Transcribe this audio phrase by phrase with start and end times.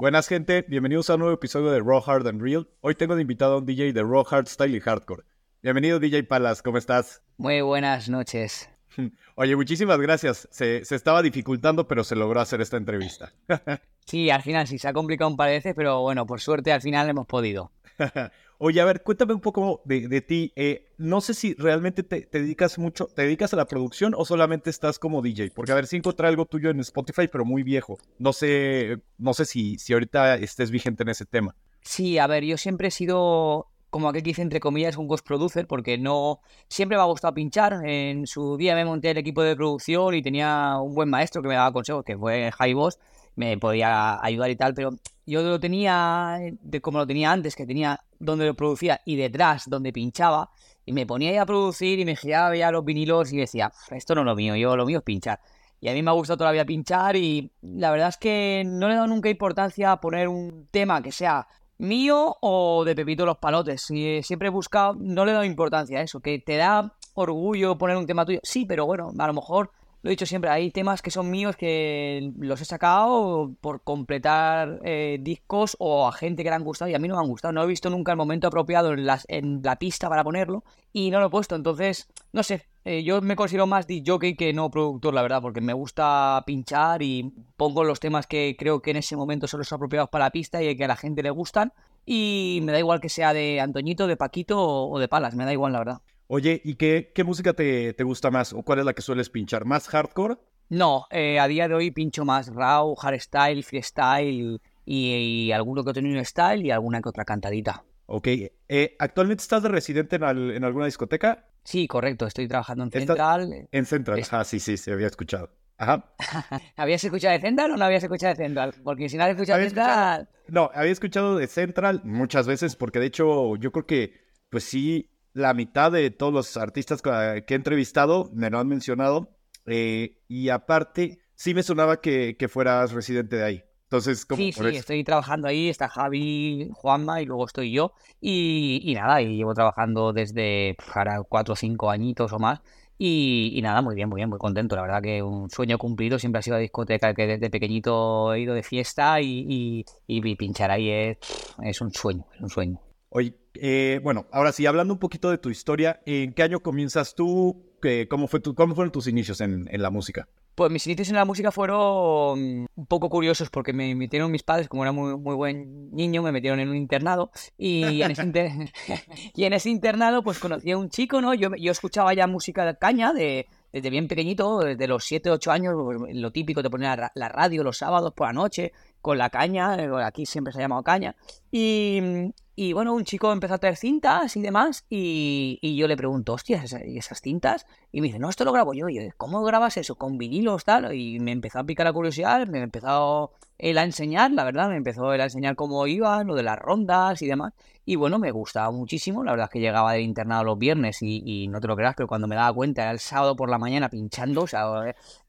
[0.00, 2.66] Buenas gente, bienvenidos a un nuevo episodio de Raw Hard and Real.
[2.80, 5.24] Hoy tengo de invitado a un DJ de Raw Hard Style y Hardcore.
[5.62, 7.22] Bienvenido DJ Palas, ¿cómo estás?
[7.36, 8.70] Muy buenas noches.
[9.34, 10.48] Oye, muchísimas gracias.
[10.50, 13.34] Se, se estaba dificultando, pero se logró hacer esta entrevista.
[14.06, 16.72] sí, al final sí, se ha complicado un par de veces, pero bueno, por suerte
[16.72, 17.70] al final hemos podido.
[18.62, 20.52] Oye, a ver, cuéntame un poco de, ti.
[20.54, 24.68] Eh, no sé si realmente te, dedicas mucho, te dedicas a la producción o solamente
[24.68, 25.50] estás como DJ.
[25.54, 27.96] Porque a ver, si encontré algo tuyo en Spotify, pero muy viejo.
[28.18, 31.56] No sé, no sé si, si ahorita estés vigente en ese tema.
[31.80, 35.26] Sí, a ver, yo siempre he sido como aquel que dice entre comillas, un ghost
[35.26, 37.80] producer, porque no siempre me ha gustado pinchar.
[37.86, 41.48] En su día me monté el equipo de producción y tenía un buen maestro que
[41.48, 42.98] me daba consejos, que fue High Boss,
[43.40, 44.90] me podía ayudar y tal, pero
[45.24, 49.64] yo lo tenía de como lo tenía antes, que tenía donde lo producía y detrás
[49.66, 50.50] donde pinchaba,
[50.84, 54.14] y me ponía ahí a producir y me giraba ya los vinilos y decía, esto
[54.14, 55.40] no es lo mío, yo lo mío es pinchar.
[55.80, 58.92] Y a mí me ha gustado todavía pinchar y la verdad es que no le
[58.92, 61.46] he dado nunca importancia a poner un tema que sea
[61.78, 63.80] mío o de Pepito los Palotes.
[63.80, 67.96] Siempre he buscado, no le he dado importancia a eso, que te da orgullo poner
[67.96, 68.40] un tema tuyo.
[68.42, 69.70] Sí, pero bueno, a lo mejor
[70.02, 74.80] lo he dicho siempre, hay temas que son míos que los he sacado por completar
[74.82, 77.28] eh, discos o a gente que le han gustado y a mí no me han
[77.28, 77.52] gustado.
[77.52, 81.10] No he visto nunca el momento apropiado en, las, en la pista para ponerlo y
[81.10, 81.54] no lo he puesto.
[81.54, 85.60] Entonces, no sé, eh, yo me considero más DJ que no productor, la verdad, porque
[85.60, 89.72] me gusta pinchar y pongo los temas que creo que en ese momento son los
[89.72, 91.74] apropiados para la pista y que a la gente le gustan.
[92.06, 95.52] Y me da igual que sea de Antoñito, de Paquito o de Palas, me da
[95.52, 96.00] igual, la verdad.
[96.32, 98.52] Oye, ¿y qué, qué música te, te, gusta más?
[98.52, 99.64] ¿O cuál es la que sueles pinchar?
[99.64, 100.36] ¿Más hardcore?
[100.68, 105.90] No, eh, a día de hoy pincho más raw, hardstyle, freestyle y, y alguno que
[105.90, 107.82] otro new style y alguna que otra cantadita.
[108.06, 111.48] Ok, eh, ¿actualmente estás de residente en, en, alguna discoteca?
[111.64, 113.68] Sí, correcto, estoy trabajando en Central.
[113.72, 115.50] En Central, ah, sí, sí, se había escuchado.
[115.78, 116.14] Ajá.
[116.76, 118.74] ¿Habías escuchado de Central o no habías escuchado de Central?
[118.84, 120.28] Porque si no has escuchado de Central...
[120.46, 124.14] No, había escuchado de Central muchas veces porque de hecho yo creo que,
[124.48, 129.36] pues sí, la mitad de todos los artistas que he entrevistado me lo han mencionado.
[129.66, 133.64] Eh, y aparte, sí me sonaba que, que, fueras residente de ahí.
[133.84, 137.92] Entonces, como sí, sí, estoy trabajando ahí, está Javi, Juanma y luego estoy yo.
[138.20, 142.60] Y, y nada, y llevo trabajando desde ahora cuatro o cinco añitos o más.
[142.98, 144.76] Y, y, nada, muy bien, muy bien, muy contento.
[144.76, 146.18] La verdad que un sueño cumplido.
[146.18, 150.70] Siempre ha sido la discoteca que desde pequeñito he ido de fiesta y, y pinchar
[150.70, 151.18] ahí es,
[151.62, 152.80] es un sueño, es un sueño.
[153.10, 157.16] Oye, eh, bueno, ahora sí, hablando un poquito de tu historia, ¿en qué año comienzas
[157.16, 157.66] tú?
[158.08, 160.28] ¿Cómo, fue tu, ¿Cómo fueron tus inicios en, la música?
[160.54, 164.68] Pues mis inicios en la música fueron un poco curiosos porque me metieron mis padres,
[164.68, 168.22] como era muy, muy buen niño, me metieron en un internado y en ese,
[169.70, 171.32] internado pues conocí a un chico, ¿no?
[171.34, 175.74] Yo, escuchaba ya música de caña de, desde bien pequeñito, desde los 7, 8 años,
[175.82, 179.76] pues, lo típico de poner la radio los sábados por la noche, con la caña,
[179.76, 181.16] eh, aquí siempre se ha llamado caña.
[181.50, 182.32] Y,
[182.62, 186.34] y bueno, un chico empezó a traer cintas y demás, y, y yo le pregunto,
[186.34, 187.64] hostia, ¿y esas cintas?
[187.90, 188.90] Y me dice, no, esto lo grabo yo.
[188.90, 189.94] Y yo, ¿cómo grabas eso?
[189.94, 190.94] ¿Con vinilos, tal?
[190.94, 194.76] Y me empezó a picar la curiosidad, me empezó él a enseñar, la verdad, me
[194.76, 197.54] empezó él a enseñar cómo iba, lo de las rondas y demás.
[197.86, 201.48] Y bueno, me gustaba muchísimo, la verdad es que llegaba del internado los viernes y,
[201.48, 203.88] no te lo creas, pero cuando me daba cuenta era el sábado por la mañana
[203.88, 204.66] pinchando, o sea,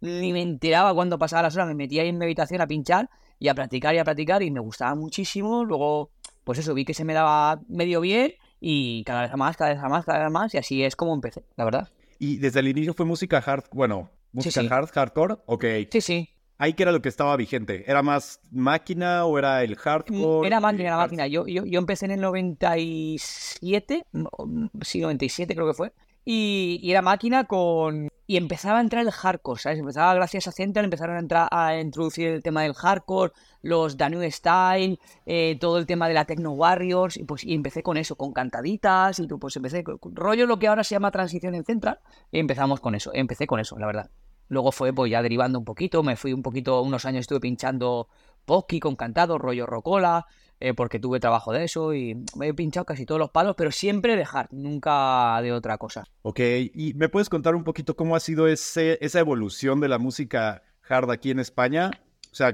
[0.02, 3.10] ni me enteraba cuando pasaba las horas, me metía ahí en mi habitación a pinchar
[3.40, 5.64] y a practicar y a practicar y me gustaba muchísimo.
[5.64, 6.12] Luego,
[6.44, 9.82] pues eso, vi que se me daba medio bien y cada vez más, cada vez
[9.82, 11.90] más, cada vez más y así es como empecé, la verdad.
[12.20, 15.66] Y desde el inicio fue música hard, bueno, música hard, hardcore, ok.
[15.92, 16.30] Sí, sí.
[16.58, 17.90] Ahí que era lo que estaba vigente.
[17.90, 20.46] ¿Era más máquina o era el hardcore?
[20.46, 21.26] Era máquina, era máquina.
[21.26, 24.06] Yo, yo, yo empecé en el 97,
[24.82, 25.92] sí, 97 creo que fue.
[26.24, 29.80] Y, y, era máquina con y empezaba a entrar el hardcore, ¿sabes?
[29.80, 34.32] Empezaba, gracias a Central, empezaron a, entrar, a introducir el tema del hardcore, los New
[34.32, 38.32] Style, eh, todo el tema de la Techno Warriors, y pues empecé con eso, con
[38.32, 42.00] cantaditas, y pues empecé con rollo lo que ahora se llama transición en Central,
[42.32, 44.10] y empezamos con eso, empecé con eso, la verdad.
[44.52, 48.10] Luego fue pues ya derivando un poquito, me fui un poquito, unos años estuve pinchando
[48.44, 50.26] Poki con cantado, rollo Rocola,
[50.60, 53.72] eh, porque tuve trabajo de eso y me he pinchado casi todos los palos, pero
[53.72, 56.04] siempre de hard, nunca de otra cosa.
[56.24, 56.42] Ok,
[56.74, 60.64] ¿y me puedes contar un poquito cómo ha sido ese, esa evolución de la música
[60.86, 61.90] hard aquí en España?
[62.30, 62.54] O sea,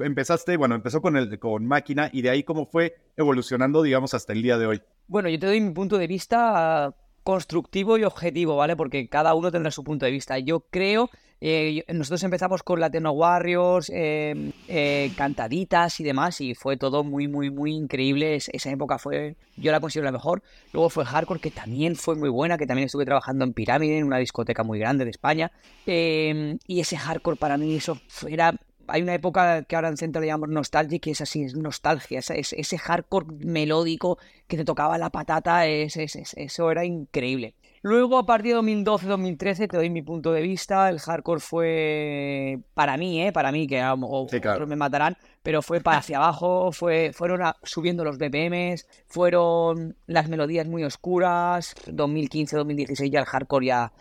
[0.00, 4.34] empezaste, bueno, empezó con, el, con máquina y de ahí cómo fue evolucionando, digamos, hasta
[4.34, 4.82] el día de hoy.
[5.06, 8.76] Bueno, yo te doy mi punto de vista constructivo y objetivo, ¿vale?
[8.76, 10.38] Porque cada uno tendrá su punto de vista.
[10.38, 11.08] Yo creo
[11.40, 17.04] eh, nosotros empezamos con la Techno Warriors, em, eh, cantaditas y demás, y fue todo
[17.04, 18.36] muy, muy, muy increíble.
[18.36, 20.42] esa época fue, yo la considero la mejor.
[20.72, 24.04] Luego fue Hardcore, que también fue muy buena, que también estuve trabajando en Pirámide, en
[24.04, 25.52] una discoteca muy grande de España.
[25.86, 28.54] Em, y ese Hardcore para mí, eso era
[28.88, 32.20] hay una época que ahora en Central le llamamos nostalgia, que es así, es nostalgia,
[32.20, 37.54] ese, ese hardcore melódico que te tocaba la patata, eso era increíble.
[37.82, 40.88] Luego, a partir de 2012-2013, te doy mi punto de vista.
[40.88, 43.32] El hardcore fue, para mí, ¿eh?
[43.32, 48.18] para mí, que otros me matarán, pero fue para hacia abajo, fue, fueron subiendo los
[48.18, 51.74] BPMs, fueron las melodías muy oscuras.
[51.86, 53.92] 2015-2016 ya el hardcore ya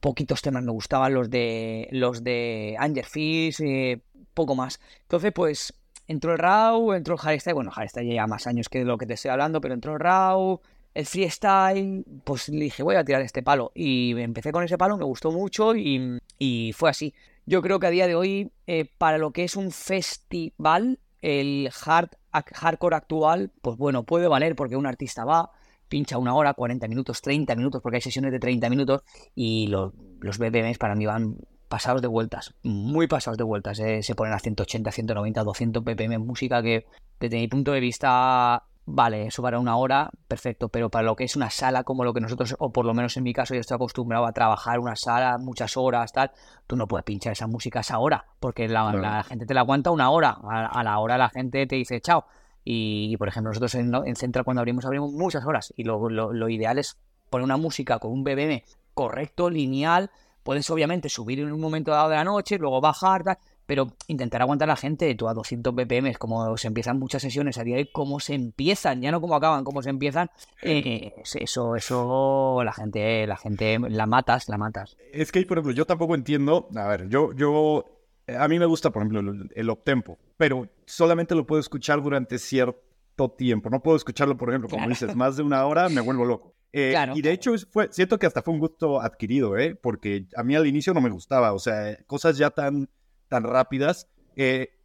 [0.00, 4.00] poquitos temas me gustaban, los de los de Anger Fish, eh,
[4.34, 4.80] poco más.
[5.02, 5.74] Entonces, pues
[6.06, 9.06] entró el RAW, entró el Hardstyle, bueno, Hardstyle ya más años que de lo que
[9.06, 10.60] te estoy hablando, pero entró el RAW,
[10.94, 13.72] el freestyle, pues dije, voy a tirar este palo.
[13.74, 17.14] Y empecé con ese palo, me gustó mucho y, fue así.
[17.46, 21.70] Yo creo que a día de hoy, eh, para lo que es un festival, el
[21.84, 25.50] hard, hardcore actual, pues bueno, puede valer porque un artista va,
[25.88, 29.02] pincha una hora, 40 minutos, 30 minutos, porque hay sesiones de 30 minutos
[29.34, 31.36] y los, los BPMs para mí van
[31.68, 33.78] pasados de vueltas, muy pasados de vueltas.
[33.80, 34.02] Eh.
[34.02, 36.86] Se ponen a 180, 190, 200 BPM música que
[37.20, 41.24] desde mi punto de vista vale, eso para una hora, perfecto, pero para lo que
[41.24, 43.60] es una sala como lo que nosotros, o por lo menos en mi caso, yo
[43.60, 46.32] estoy acostumbrado a trabajar una sala muchas horas, tal,
[46.66, 49.90] tú no puedes pinchar esa música a esa hora, porque la, gente te la aguanta
[49.90, 52.26] una hora, a, la hora la gente te dice chao.
[52.66, 56.48] Y, por ejemplo, nosotros en, en Central cuando abrimos, abrimos muchas horas, y lo, lo
[56.48, 56.98] ideal es
[57.28, 58.62] poner una música con un BBM
[58.94, 60.10] correcto, lineal,
[60.44, 64.42] puedes obviamente subir en un momento dado de la noche, luego bajar, tal, pero intentar
[64.42, 67.76] aguantar a la gente, tú a 200 BPM, como se empiezan muchas sesiones a día
[67.76, 70.30] de hoy, como se empiezan, ya no como acaban, como se empiezan,
[70.62, 74.96] eh, eso, eso, la gente, la gente, la matas, la matas.
[75.12, 77.84] Es que, por ejemplo, yo tampoco entiendo, a ver, yo, yo,
[78.28, 82.38] a mí me gusta, por ejemplo, el, el optempo, pero solamente lo puedo escuchar durante
[82.38, 86.24] cierto tiempo, no puedo escucharlo, por ejemplo, como dices, más de una hora, me vuelvo
[86.24, 86.54] loco.
[86.76, 89.76] Eh, y de hecho, fue, siento que hasta fue un gusto adquirido, ¿eh?
[89.76, 92.88] Porque a mí al inicio no me gustaba, o sea, cosas ya tan
[93.28, 94.08] tan rápidas,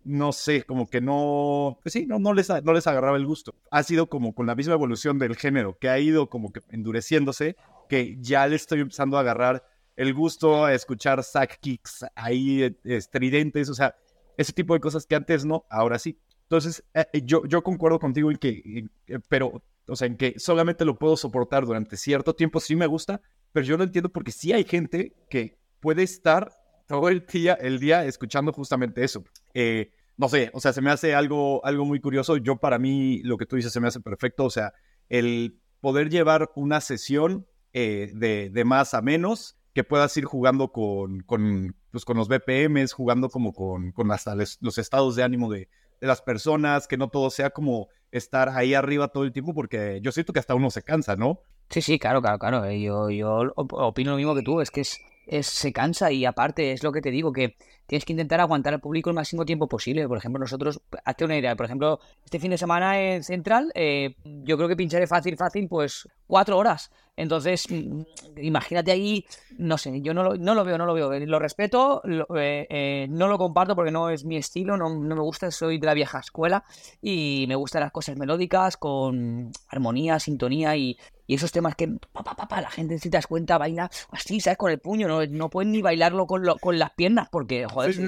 [0.03, 3.53] no sé, como que no, pues sí, no, no, les, no les agarraba el gusto.
[3.69, 7.55] Ha sido como con la misma evolución del género, que ha ido como que endureciéndose,
[7.89, 9.63] que ya le estoy empezando a agarrar
[9.95, 13.95] el gusto a escuchar sack kicks ahí eh, estridentes, o sea,
[14.37, 16.17] ese tipo de cosas que antes no, ahora sí.
[16.43, 18.85] Entonces, eh, eh, yo, yo concuerdo contigo en que,
[19.27, 23.21] pero, o sea, en que solamente lo puedo soportar durante cierto tiempo, sí me gusta,
[23.51, 26.51] pero yo no entiendo porque sí hay gente que puede estar
[26.89, 29.23] todo el día, el día escuchando justamente eso.
[29.53, 32.35] Eh, no sé, o sea, se me hace algo, algo muy curioso.
[32.37, 34.43] Yo para mí, lo que tú dices se me hace perfecto.
[34.43, 34.73] O sea,
[35.07, 40.71] el poder llevar una sesión eh, de, de, más a menos, que puedas ir jugando
[40.71, 45.51] con, con, pues, con los BPMs, jugando como con, con hasta los estados de ánimo
[45.51, 45.69] de,
[46.01, 49.99] de las personas, que no todo sea como estar ahí arriba todo el tiempo, porque
[50.01, 51.43] yo siento que hasta uno se cansa, ¿no?
[51.69, 52.65] Sí, sí, claro, claro, claro.
[52.65, 54.99] Eh, yo, yo opino lo mismo que tú, es que es,
[55.41, 57.55] se cansa y aparte es lo que te digo, que
[57.85, 60.07] tienes que intentar aguantar al público el máximo tiempo posible.
[60.07, 64.15] Por ejemplo, nosotros, hazte una idea, por ejemplo, este fin de semana en Central, eh,
[64.23, 66.91] yo creo que pincharé fácil, fácil, pues cuatro horas.
[67.17, 68.03] Entonces, mm,
[68.37, 69.25] imagínate ahí,
[69.57, 71.19] no sé, yo no lo, no lo veo, no lo veo.
[71.19, 75.21] Lo respeto, eh, eh, no lo comparto porque no es mi estilo, no, no, me
[75.21, 76.63] gusta, soy de la vieja escuela
[77.01, 80.97] y me gustan las cosas melódicas con armonía, sintonía y,
[81.27, 84.57] y esos temas que pa, la gente, si te das cuenta, baila así, ¿sabes?
[84.57, 87.93] Con el puño, no, no pueden ni bailarlo con, lo, con las piernas porque, joder,
[87.93, 88.05] sí,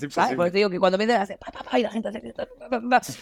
[0.00, 0.34] sí, ¿sabes?
[0.34, 2.34] Por eso te digo que cuando me hace pa, pa, y la gente hace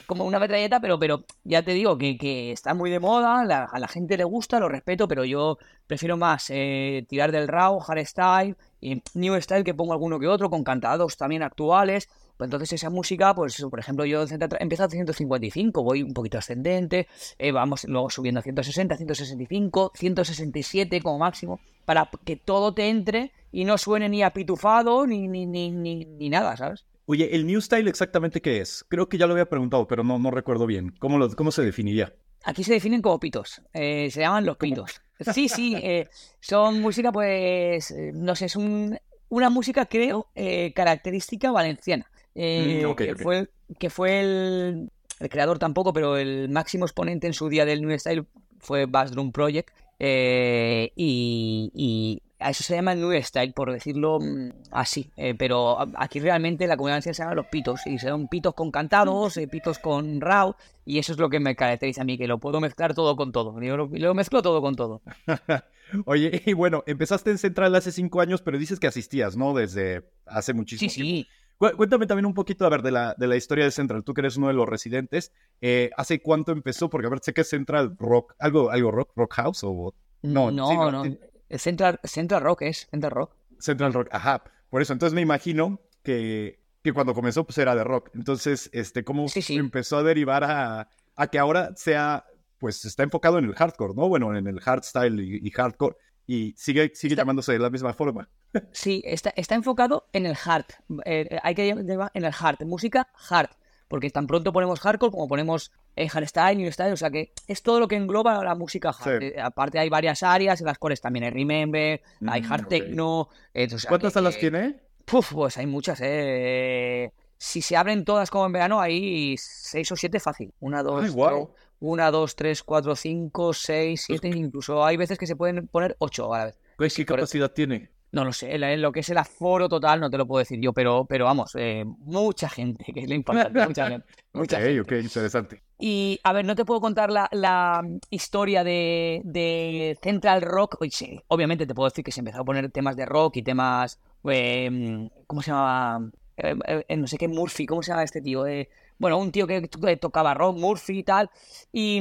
[0.07, 3.79] como una metralleta, pero, pero ya te digo que, que está muy de moda, a
[3.79, 8.57] la gente le gusta, lo respeto, pero yo prefiero más eh, tirar del raw, hardstyle
[8.81, 12.91] y new style que pongo alguno que otro, con cantados también actuales pues entonces esa
[12.91, 14.25] música, pues por ejemplo, yo
[14.61, 21.01] empiezo a 155, voy un poquito ascendente, eh, vamos luego subiendo a 160, 165, 167
[21.01, 25.71] como máximo, para que todo te entre y no suene ni apitufado ni, ni, ni,
[25.71, 26.85] ni, ni nada, ¿sabes?
[27.07, 28.85] Oye, ¿el New Style exactamente qué es?
[28.89, 30.93] Creo que ya lo había preguntado, pero no, no recuerdo bien.
[30.99, 32.13] ¿Cómo, lo, cómo se definiría?
[32.47, 35.03] Aquí se definen como pitos, eh, se llaman los pitos.
[35.33, 36.09] Sí, sí, eh,
[36.41, 38.99] son música, pues, no sé, es un,
[39.29, 40.29] una música, creo,
[40.75, 42.11] característica valenciana.
[42.39, 43.49] Eh, mm, que, Fue,
[43.79, 44.91] que fue el,
[45.31, 48.27] creador tampoco, pero el máximo exponente en su día del New Style
[48.59, 49.71] fue Bass Drum Project.
[49.99, 55.11] Eh, y, a eso se llama New Style, por decirlo mm, así.
[55.17, 57.87] Eh, pero aquí realmente la comunidad se llama los pitos.
[57.87, 60.55] Y son pitos con cantados, pitos con raw.
[60.85, 63.33] Y eso es lo que me caracteriza a mí, que lo puedo mezclar todo con
[63.33, 63.61] todo.
[63.61, 65.03] Yo lo, mezclo todo con todo.
[66.05, 69.55] Oye, y bueno, empezaste en Central hace cinco años, pero dices que asistías, ¿no?
[69.55, 71.29] Desde hace muchísimo sí, tiempo.
[71.31, 74.05] Sí, Cuéntame también un poquito, a ver, de la, de la historia de Central.
[74.05, 75.33] Tú que eres uno de los residentes.
[75.63, 76.91] Eh, ¿Hace cuánto empezó?
[76.91, 78.35] Porque, a ver, sé que es Central Rock.
[78.39, 79.13] ¿Algo, algo rock?
[79.17, 79.65] ¿Rock House?
[79.65, 79.95] O...
[80.21, 81.05] No, no, no.
[81.51, 83.35] Central, Central Rock es, Central Rock.
[83.59, 84.43] Central Rock, ajá.
[84.71, 88.11] Por eso, entonces me imagino que, que cuando comenzó pues era de rock.
[88.15, 89.57] Entonces, este, ¿cómo Sí, sí.
[89.57, 92.25] empezó a derivar a, a que ahora sea,
[92.59, 94.09] pues está enfocado en el hardcore, ¿no?
[94.09, 95.97] Bueno, en el hardstyle y, y hardcore.
[96.27, 98.29] Y sigue, sigue Está- llamándose de la misma forma.
[98.73, 100.65] Sí, está, está enfocado en el hard.
[101.05, 102.65] Eh, hay que llevar en el hard.
[102.65, 103.51] Música hard.
[103.89, 106.93] Porque tan pronto ponemos hardcore como ponemos eh, hardstyle, new style.
[106.93, 109.21] O sea que es todo lo que engloba la música hard.
[109.21, 109.27] Sí.
[109.27, 113.29] Eh, aparte hay varias áreas en las cuales también hay remember, hay Mm, hard techno.
[113.55, 114.81] eh, o sea ¿Cuántas que- salas tiene?
[115.05, 117.13] Puf, pues hay muchas, eh.
[117.39, 120.53] Si se abren todas como en verano, hay seis o siete fácil.
[120.59, 125.27] Una, dos, Ay, tres- una, dos, tres, cuatro, cinco, seis, siete, incluso hay veces que
[125.27, 126.59] se pueden poner ocho a la vez.
[126.95, 127.91] ¿Qué capacidad tiene?
[128.13, 130.73] No lo sé, lo que es el aforo total no te lo puedo decir yo,
[130.73, 134.07] pero, pero vamos, eh, mucha gente, que es lo importante, mucha gente.
[134.33, 135.01] mucha gente.
[135.01, 135.63] interesante.
[135.79, 140.79] Y a ver, no te puedo contar la, la historia de, de Central Rock.
[140.91, 143.99] Sí, obviamente te puedo decir que se empezó a poner temas de rock y temas.
[144.31, 146.09] eh, ¿Cómo se llamaba?
[146.39, 146.55] Eh,
[146.89, 148.47] eh, no sé qué, Murphy, ¿cómo se llama este tío?
[148.47, 149.69] Eh, bueno, un tío que,
[150.01, 151.31] tocaba rock, Murphy y tal.
[151.73, 152.01] Y,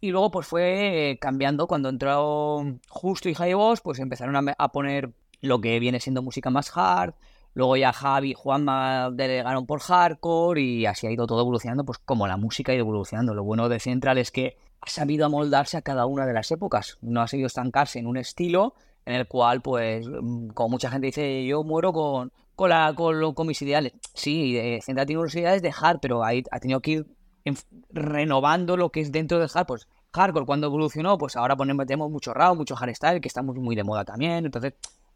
[0.00, 1.66] y luego pues fue eh, cambiando.
[1.68, 5.10] Cuando entró Justo y Boss, pues empezaron a, a poner
[5.42, 7.14] lo que viene siendo música más hard.
[7.54, 11.98] Luego ya Javi y Juanma delegaron por hardcore y así ha ido todo evolucionando, pues
[11.98, 13.34] como la música ha ido evolucionando.
[13.34, 16.96] Lo bueno de Central es que ha sabido amoldarse a cada una de las épocas.
[17.02, 20.06] No ha sabido estancarse en un estilo en el cual, pues,
[20.54, 23.92] como mucha gente dice, yo muero con, con, con, mis ideales.
[24.14, 27.06] Sí, eh, Central tiene ideales de hard, pero ha tenido que ir
[27.90, 29.66] renovando lo que es dentro del hard.
[29.66, 33.58] Pues hardcore cuando evolucionó, pues ahora ponemos, metemos mucho raw, mucho hardstyle, que está muy,
[33.58, 34.46] muy de moda también.
[34.46, 34.74] Entonces,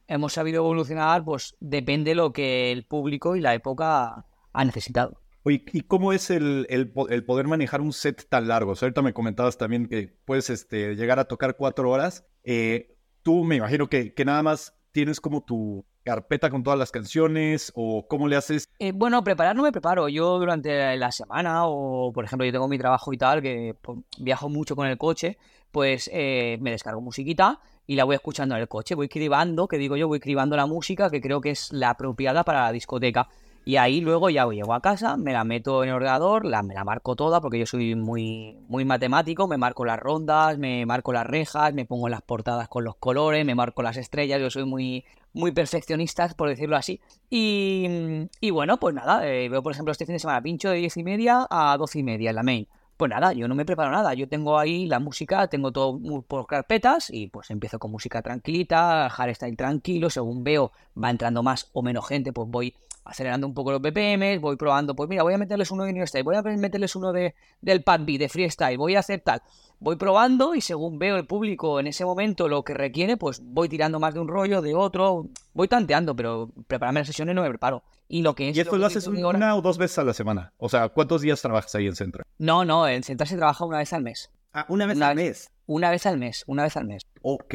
[0.08, 5.20] hemos sabido evolucionar, pues depende de lo que el público y la época ha necesitado.
[5.42, 8.72] Oye, ¿y cómo es el, el el poder manejar un set tan largo?
[8.72, 12.26] O sea, ahorita me comentabas también que puedes este, llegar a tocar cuatro horas.
[12.42, 16.90] Eh, tú me imagino que, que nada más tienes como tu carpeta con todas las
[16.90, 18.68] canciones o cómo le haces.
[18.78, 20.08] Eh, bueno, preparar no me preparo.
[20.08, 23.98] Yo durante la semana o, por ejemplo, yo tengo mi trabajo y tal, que pues,
[24.18, 25.38] viajo mucho con el coche,
[25.70, 28.94] pues eh, me descargo musiquita y la voy escuchando en el coche.
[28.94, 32.44] Voy cribando, que digo yo, voy cribando la música que creo que es la apropiada
[32.44, 33.28] para la discoteca.
[33.64, 36.72] Y ahí luego ya llego a casa, me la meto en el ordenador, la, me
[36.72, 41.12] la marco toda, porque yo soy muy, muy matemático, me marco las rondas, me marco
[41.12, 44.66] las rejas, me pongo las portadas con los colores, me marco las estrellas, yo soy
[44.66, 47.00] muy, muy perfeccionista, por decirlo así.
[47.28, 50.76] Y, y bueno, pues nada, eh, veo por ejemplo este fin de semana pincho de
[50.76, 52.68] 10 y media a 12 y media en la main.
[52.96, 56.46] Pues nada, yo no me preparo nada, yo tengo ahí la música, tengo todo por
[56.46, 60.72] carpetas y pues empiezo con música tranquilita, hardstyle tranquilo, según veo
[61.02, 62.74] va entrando más o menos gente, pues voy
[63.04, 66.06] acelerando un poco los BPMs, voy probando, pues mira, voy a meterles uno de New
[66.06, 69.42] Style, voy a meterles uno de, del Pad B, de Freestyle, voy a hacer tal.
[69.78, 73.68] Voy probando y según veo el público en ese momento lo que requiere, pues voy
[73.68, 77.48] tirando más de un rollo, de otro, voy tanteando, pero prepararme las sesiones no me
[77.50, 77.82] preparo.
[78.08, 78.56] Y lo que es...
[78.56, 80.52] Y esto lo haces ahora- una o dos veces a la semana.
[80.56, 82.24] O sea, ¿cuántos días trabajas ahí en Central?
[82.38, 84.30] No, no, en Central se trabaja una vez al mes.
[84.52, 85.26] Ah, una vez Una al vez.
[85.26, 85.50] mes.
[85.68, 87.02] Una vez al mes, una vez al mes.
[87.22, 87.54] Ok.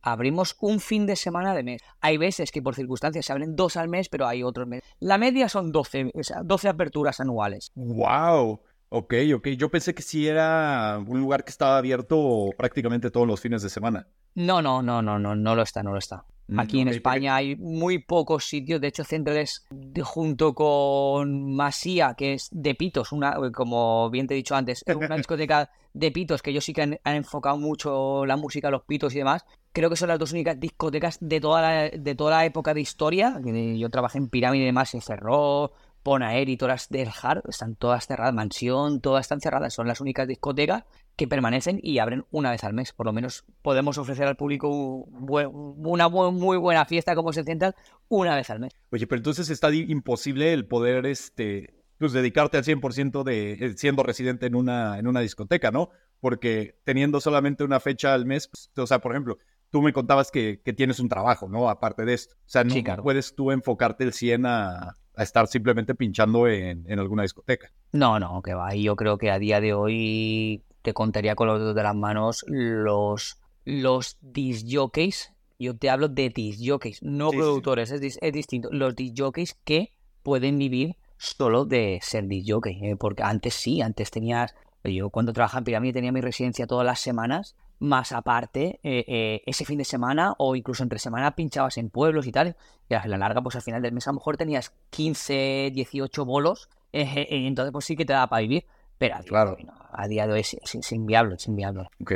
[0.00, 1.82] Abrimos un fin de semana de mes.
[2.00, 4.88] Hay veces que por circunstancias se abren dos al mes, pero hay otros meses.
[4.98, 7.70] La media son 12, o sea, 12 aperturas anuales.
[7.74, 8.60] Wow.
[8.96, 9.48] Ok, ok.
[9.58, 13.68] Yo pensé que sí era un lugar que estaba abierto prácticamente todos los fines de
[13.68, 14.06] semana.
[14.36, 16.24] No, no, no, no, no, no lo está, no lo está.
[16.46, 21.56] Mm, Aquí en España hay muy pocos sitios, de hecho Central es de- junto con
[21.56, 25.70] Masía, que es de Pitos, una, como bien te he dicho antes, es una discoteca
[25.92, 29.18] de Pitos, que ellos sí que han, han enfocado mucho la música, los pitos y
[29.18, 29.44] demás.
[29.72, 32.80] Creo que son las dos únicas discotecas de toda la, de toda la época de
[32.80, 33.40] historia.
[33.44, 35.72] Yo trabajé en Pirámide y demás, se cerró,
[36.04, 40.28] Ponaer y todas del Hard, están todas cerradas, Mansión, todas están cerradas, son las únicas
[40.28, 40.84] discotecas
[41.16, 42.92] que permanecen y abren una vez al mes.
[42.92, 47.74] Por lo menos podemos ofrecer al público una muy buena fiesta como se Central
[48.08, 48.74] una vez al mes.
[48.90, 54.02] Oye, pero entonces está imposible el poder, este, pues dedicarte al 100% de eh, siendo
[54.02, 55.88] residente en una, en una discoteca, ¿no?
[56.20, 59.38] Porque teniendo solamente una fecha al mes, pues, o sea, por ejemplo,
[59.70, 61.70] tú me contabas que, que tienes un trabajo, ¿no?
[61.70, 62.34] Aparte de esto.
[62.40, 63.02] O sea, no Sí, claro.
[63.02, 67.70] puedes tú enfocarte el 100 a, a estar simplemente pinchando en, en alguna discoteca.
[67.92, 68.74] No, no, que va.
[68.74, 71.94] Y yo creo que a día de hoy te contaría con los dedos de las
[71.94, 75.32] manos los, los disc jockeys.
[75.58, 77.42] Yo te hablo de disc jockeys, no Sí, sí, sí.
[77.42, 78.68] productores, es, dis- es distinto.
[78.72, 79.92] Los disc jockeys que
[80.22, 82.84] pueden vivir solo de ser disc jockey.
[82.84, 84.54] eh, porque antes sí, antes tenías.
[84.82, 89.42] Yo cuando trabajaba en Pirámide tenía mi residencia todas las semanas, más aparte, eh, eh,
[89.46, 92.56] ese fin de semana o incluso entre semana pinchabas en pueblos y tal.
[92.88, 96.24] Y a la larga, pues al final del mes a lo mejor tenías 15, 18
[96.24, 98.64] bolos, eh, eh, y entonces pues sí que te da para vivir.
[98.98, 99.50] Pero a día, Claro.
[99.50, 99.74] de hoy, no.
[99.92, 101.88] a día de hoy es, es- es inviable, es inviable.
[102.00, 102.12] Ok.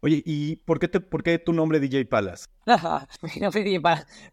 [0.00, 2.50] Oye, ¿y por qué, te, por qué tu nombre DJ Palas?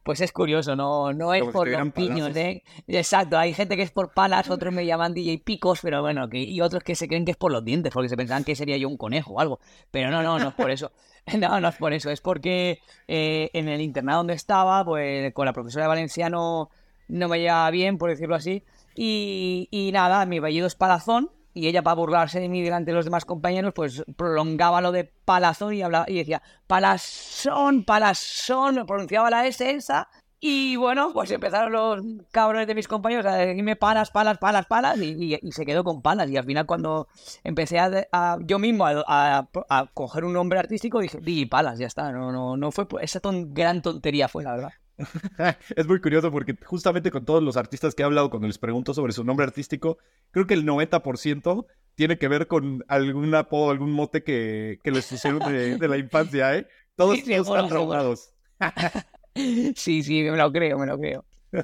[0.03, 2.63] pues es curioso, no, no es por los piños, ¿eh?
[2.87, 6.39] Exacto, hay gente que es por palas, otros me llaman DJ Picos, pero bueno, que,
[6.39, 8.77] y otros que se creen que es por los dientes, porque se pensaban que sería
[8.77, 9.59] yo un conejo o algo.
[9.91, 10.91] Pero no, no, no es por eso.
[11.39, 15.45] No, no es por eso, es porque eh, en el internado donde estaba, pues con
[15.45, 16.69] la profesora de valenciano
[17.07, 18.65] no me llevaba bien, por decirlo así.
[18.93, 22.95] Y, y nada, mi apellido es Palazón, y ella para burlarse de mí delante de
[22.95, 29.29] los demás compañeros, pues prolongaba lo de palazón y hablaba y decía palazón, palazón, pronunciaba
[29.29, 30.09] la S esa.
[30.45, 34.97] Y bueno, pues empezaron los cabrones de mis compañeros a decirme palas, palas, palas, palas,
[34.99, 36.29] y, se quedó con palas.
[36.29, 37.07] Y al final, cuando
[37.45, 39.49] empecé a, yo mismo a,
[39.93, 42.11] coger un nombre artístico, dije, di palas, ya está.
[42.11, 44.73] No, no, no fue esa gran tontería, fue la verdad.
[45.75, 48.93] es muy curioso porque justamente con todos los artistas que he hablado, cuando les pregunto
[48.93, 49.97] sobre su nombre artístico,
[50.31, 55.39] creo que el 90% tiene que ver con algún apodo, algún mote que, les sucedió
[55.39, 56.67] de, la infancia, ¿eh?
[56.95, 58.33] Todos, están traumados.
[59.75, 61.25] sí, sí, me lo creo, me lo creo.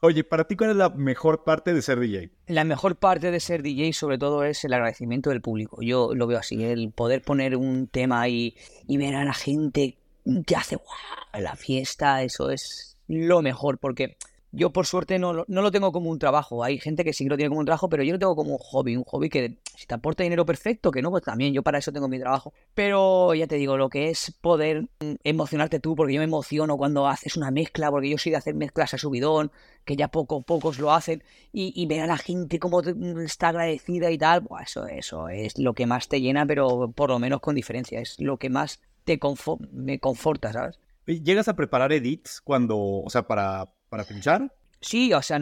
[0.00, 2.30] Oye, para ti, ¿cuál es la mejor parte de ser DJ?
[2.46, 5.80] La mejor parte de ser DJ, sobre todo, es el agradecimiento del público.
[5.80, 8.54] Yo lo veo así, el poder poner un tema y,
[8.86, 9.96] y ver a la gente
[10.46, 10.78] que hace
[11.38, 14.16] la fiesta, eso es lo mejor, porque
[14.56, 16.62] yo por suerte no, no, lo tengo como un trabajo.
[16.62, 18.58] Hay gente que sí lo tiene como un trabajo, pero yo lo tengo como un
[18.58, 21.78] hobby, un hobby que si te aporta dinero perfecto, que no, pues también yo para
[21.78, 22.52] eso tengo mi trabajo.
[22.72, 26.76] Pero ya te digo, lo que es poder mm, emocionarte tú, porque yo me emociono
[26.76, 29.50] cuando haces una mezcla, porque yo soy de hacer mezclas a subidón,
[29.84, 34.18] que ya poco pocos lo hacen, y, ver a la gente cómo está agradecida y
[34.18, 37.54] tal, pues eso, eso es lo que más te llena, pero por lo menos con
[37.54, 39.18] diferencia, es lo que más te
[39.72, 40.78] me conforta, ¿sabes?
[41.06, 44.52] ¿Llegas a preparar edits cuando, o sea, para, para pinchar?
[44.80, 45.40] Sí, o sea,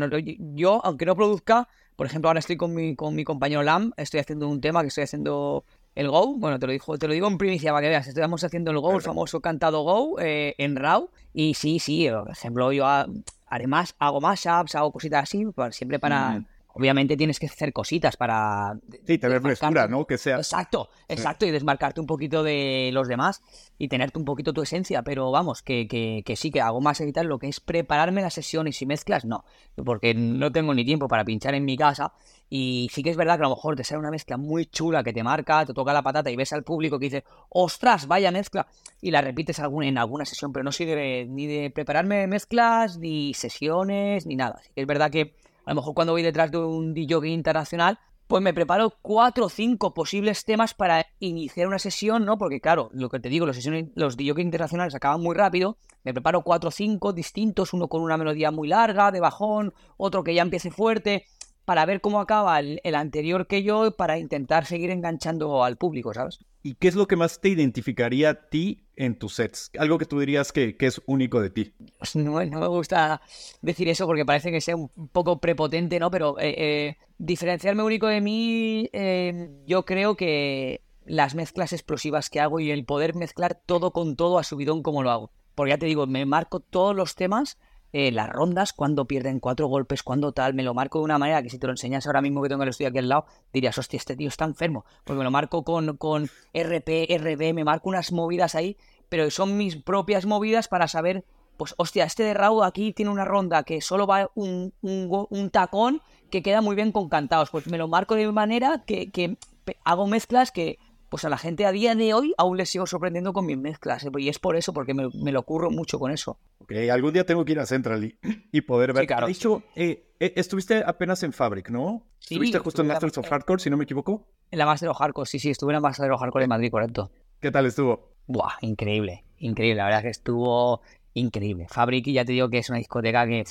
[0.54, 4.20] yo, aunque no produzca, por ejemplo, ahora estoy con mi, con mi compañero Lam, estoy
[4.20, 5.64] haciendo un tema que estoy haciendo
[5.94, 8.42] el Go, bueno, te lo, digo, te lo digo en primicia para que veas, estamos
[8.44, 12.72] haciendo el Go, el famoso cantado Go eh, en RAW, y sí, sí, por ejemplo,
[12.72, 17.72] yo haré más, hago más apps, hago cositas así, siempre para, obviamente tienes que hacer
[17.72, 18.78] cositas para...
[19.06, 20.06] Sí, tener frescura, ¿no?
[20.06, 20.36] Que sea...
[20.36, 23.42] Exacto, exacto, y desmarcarte un poquito de los demás
[23.78, 27.00] y tenerte un poquito tu esencia, pero vamos, que, que, que sí, que hago más
[27.00, 29.44] editar lo que es prepararme la sesión y si mezclas, no,
[29.84, 32.12] porque no tengo ni tiempo para pinchar en mi casa
[32.54, 35.02] y sí que es verdad que a lo mejor te sale una mezcla muy chula
[35.02, 38.30] que te marca, te toca la patata y ves al público que dice, ostras, vaya
[38.30, 38.66] mezcla,
[39.00, 44.26] y la repites en alguna sesión, pero no sigue ni de prepararme mezclas, ni sesiones,
[44.26, 44.56] ni nada.
[44.60, 47.98] Así que es verdad que a lo mejor cuando voy detrás de un DJ internacional,
[48.26, 52.38] pues me preparo cuatro o cinco posibles temas para iniciar una sesión, ¿no?
[52.38, 55.76] Porque claro, lo que te digo, los, sesiones, los DJ internacionales acaban muy rápido.
[56.02, 60.24] Me preparo cuatro o cinco distintos, uno con una melodía muy larga, de bajón, otro
[60.24, 61.26] que ya empiece fuerte,
[61.64, 66.12] para ver cómo acaba el, el anterior que yo, para intentar seguir enganchando al público,
[66.14, 66.40] ¿sabes?
[66.64, 69.70] ¿Y qué es lo que más te identificaría a ti en tus sets?
[69.78, 71.74] Algo que tú dirías que, es único de ti.
[71.98, 73.20] Pues no, me gusta
[73.62, 76.10] decir eso porque parece que sea un poco prepotente, ¿no?
[76.12, 82.38] Pero eh, eh, diferenciarme único de mí, eh, yo creo que las mezclas explosivas que
[82.38, 85.32] hago y el poder mezclar todo con todo a subidón como lo hago.
[85.56, 87.58] Porque ya te digo, me marco todos los temas
[87.92, 91.42] eh, las rondas, cuando pierden cuatro golpes, cuando tal, me lo marco de una manera
[91.42, 93.76] que si te lo enseñas ahora mismo que tengo el estudio aquí al lado, dirías,
[93.76, 97.88] hostia, este tío está enfermo, porque me lo marco con, con RP, RB, me marco
[97.90, 98.76] unas movidas ahí,
[99.08, 101.24] pero son mis propias movidas para saber,
[101.58, 106.00] pues, hostia, este de Raúl aquí tiene una ronda que solo va un, un, tacón
[106.30, 109.36] que queda muy bien con cantados, pues me lo marco de manera que, que
[109.84, 110.78] hago mezclas que
[111.12, 114.02] pues a la gente a día de hoy aún les sigo sorprendiendo con mis mezclas.
[114.02, 114.10] ¿eh?
[114.16, 116.38] Y es por eso, porque me, lo ocurro mucho con eso.
[116.60, 118.16] Ok, algún día tengo que ir a Central
[118.50, 119.02] y, poder ver.
[119.02, 122.06] Sí, claro, de hecho, eh, eh, estuviste apenas en Fabric, ¿no?
[122.18, 124.26] Sí, estuviste justo en Masters of Hardcore, si no me equivoco.
[124.50, 126.70] En la Master of Hardcore, sí, sí, estuve en la Master of Hardcore en Madrid,
[126.70, 127.10] correcto.
[127.40, 128.14] ¿Qué tal estuvo?
[128.26, 129.76] Buah, increíble, increíble.
[129.76, 130.80] La verdad es que estuvo
[131.12, 131.66] increíble.
[131.68, 133.44] Fabric, ya te digo que es una discoteca que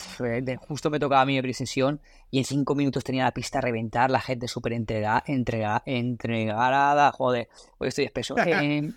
[0.68, 3.62] justo me tocaba a mí mi sesión y en cinco minutos tenía la pista a
[3.62, 8.36] reventar, la gente súper entregada, entrega, entregada, joder, hoy estoy espeso.
[8.62, 8.92] Eh,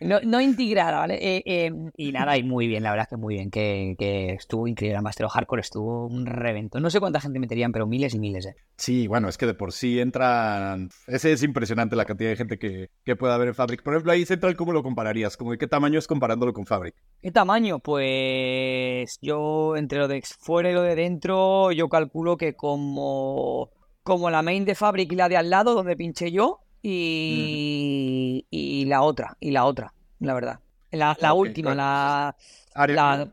[0.00, 1.14] no, no, integrada, ¿vale?
[1.20, 4.66] Eh, eh, y nada, y muy bien, la verdad que muy bien, que, que estuvo
[4.66, 4.96] increíble.
[4.96, 6.80] El Master Hardcore estuvo un revento.
[6.80, 8.56] No sé cuánta gente meterían, pero miles y miles, ¿eh?
[8.76, 10.90] Sí, bueno, es que de por sí entran.
[11.06, 13.82] Ese es impresionante la cantidad de gente que, que puede haber en Fabric.
[13.82, 15.36] Por ejemplo, ahí Central, ¿cómo lo compararías?
[15.36, 16.94] ¿Cómo de qué tamaño es comparándolo con Fabric?
[17.20, 17.78] ¿Qué tamaño?
[17.78, 23.70] Pues yo, entre lo de fuera y lo de dentro, yo calculo que como,
[24.02, 28.84] como la main de Fabric y la de al lado, donde pinché yo, y, y
[28.86, 30.60] la otra, y la otra, la verdad.
[30.90, 32.34] La, la última, la,
[32.74, 33.28] la,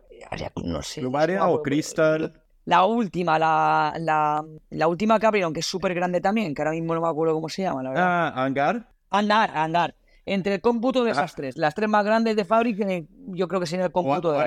[0.63, 1.01] no sé.
[1.05, 2.33] o Crystal?
[2.65, 6.71] La última, la, la, la última que abrieron, que es súper grande también, que ahora
[6.71, 8.05] mismo no me acuerdo cómo se llama, la verdad.
[8.07, 8.87] Ah, Hangar.
[9.09, 9.95] Andar, andar.
[10.25, 13.59] entre el cómputo de esas tres, las tres más grandes de Fabric, eh, yo creo
[13.59, 14.37] que sería el cómputo de.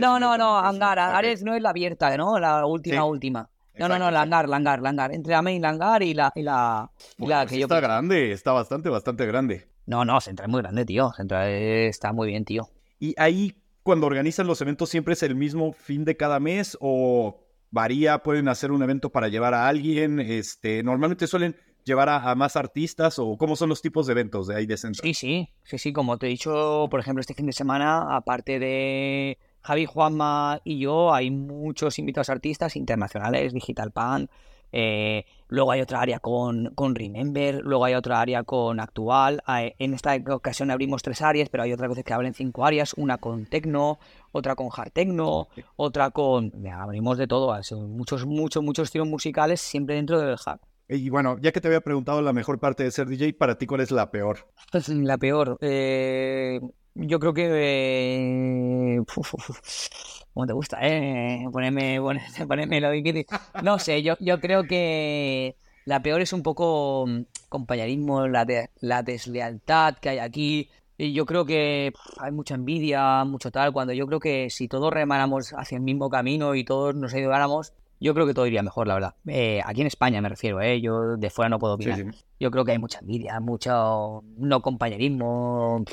[0.00, 0.98] no, no, no, Hangar.
[0.98, 2.38] Ares no es la abierta, ¿no?
[2.38, 3.48] La última, última.
[3.78, 5.12] No, no, no, Langar, Langar, Langar.
[5.12, 7.66] Entre la main Langar y la, y la, pues que yo.
[7.66, 9.68] Está grande, está bastante, bastante grande.
[9.86, 11.12] No, no, Central es muy grande, tío.
[11.16, 12.68] Central está muy bien, tío.
[12.98, 17.44] Y ahí, cuando organizan los eventos, ¿siempre es el mismo fin de cada mes o
[17.70, 18.22] varía?
[18.22, 20.18] ¿Pueden hacer un evento para llevar a alguien?
[20.18, 24.56] Este, normalmente suelen llevar a, más artistas o cómo son los tipos de eventos de
[24.56, 25.06] ahí de Central?
[25.06, 28.58] Sí, sí, sí, sí, como te he dicho, por ejemplo, este fin de semana, aparte
[28.58, 34.30] de Javi, Juanma y yo, hay muchos invitados artistas internacionales, Digital Pan,
[34.70, 39.42] eh, luego hay otra área con, con, Remember, luego hay otra área con Actual.
[39.46, 43.18] En esta ocasión abrimos tres áreas, pero hay otras veces que abren cinco áreas, una
[43.18, 43.98] con Tecno,
[44.32, 46.52] otra con Hard Tecno, otra con...
[46.72, 50.60] abrimos de todo, muchos, muchos, muchos estilos musicales siempre dentro del hub.
[50.88, 53.66] Y bueno, ya que te había preguntado la mejor parte de ser DJ, para ti,
[53.66, 54.46] ¿cuál es la peor?
[54.88, 55.58] La peor.
[55.60, 56.60] Eh,
[56.96, 58.96] yo creo que.
[58.96, 59.02] Eh,
[60.34, 61.46] ¿Cómo te gusta, eh?
[61.52, 62.00] Ponerme,
[62.46, 63.26] ponerme lo difícil.
[63.62, 68.46] No sé, yo, yo creo que la peor es un poco mm, compañerismo, la,
[68.80, 70.70] la deslealtad que hay aquí.
[70.98, 74.92] Y yo creo que hay mucha envidia, mucho tal, cuando yo creo que si todos
[74.92, 78.86] remanamos hacia el mismo camino y todos nos ayudáramos, yo creo que todo iría mejor,
[78.86, 79.14] la verdad.
[79.26, 80.80] Eh, aquí en España me refiero, ¿eh?
[80.80, 82.04] Yo de fuera no puedo opinar.
[82.38, 85.84] Yo creo que hay mucha envidia, mucho no compañerismo,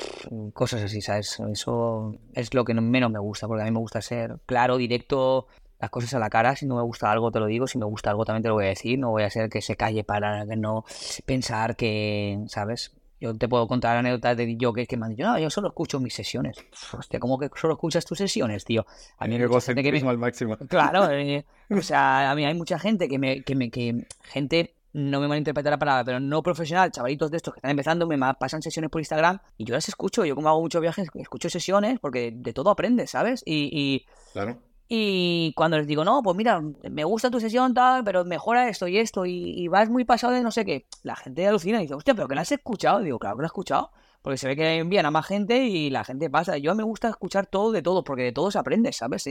[0.52, 1.40] cosas así, ¿sabes?
[1.50, 5.46] Eso es lo que menos me gusta, porque a mí me gusta ser claro, directo,
[5.80, 6.56] las cosas a la cara.
[6.56, 7.66] Si no me gusta algo, te lo digo.
[7.66, 8.98] Si me gusta algo, también te lo voy a decir.
[8.98, 10.84] No voy a ser que se calle para no
[11.26, 12.94] pensar que, ¿sabes?
[13.24, 15.98] Yo te puedo contar anécdotas de yo que, me han dicho, no, yo solo escucho
[15.98, 16.58] mis sesiones.
[16.92, 18.84] Hostia, ¿cómo que solo escuchas tus sesiones, tío?
[19.16, 20.10] A mí me que me...
[20.10, 20.58] al máximo.
[20.68, 24.74] Claro, eh, o sea, a mí hay mucha gente que me, que me, que gente
[24.92, 28.18] no me malinterpreta la palabra, pero no profesional, chavalitos de estos que están empezando, me
[28.34, 30.26] pasan sesiones por Instagram y yo las escucho.
[30.26, 33.42] Yo como hago muchos viajes, escucho sesiones porque de todo aprendes, ¿sabes?
[33.46, 34.58] Y, y, claro.
[34.88, 38.86] Y cuando les digo, no, pues mira, me gusta tu sesión, tal, pero mejora esto
[38.86, 41.94] y esto, y, vas muy pasado de no sé qué, la gente alucina y dice,
[41.94, 43.00] hostia, pero que la has escuchado.
[43.00, 45.90] digo, claro que la he escuchado, porque se ve que envían a más gente y
[45.90, 46.58] la gente pasa.
[46.58, 49.26] Yo me gusta escuchar todo de todo, porque de todo se aprende, ¿sabes?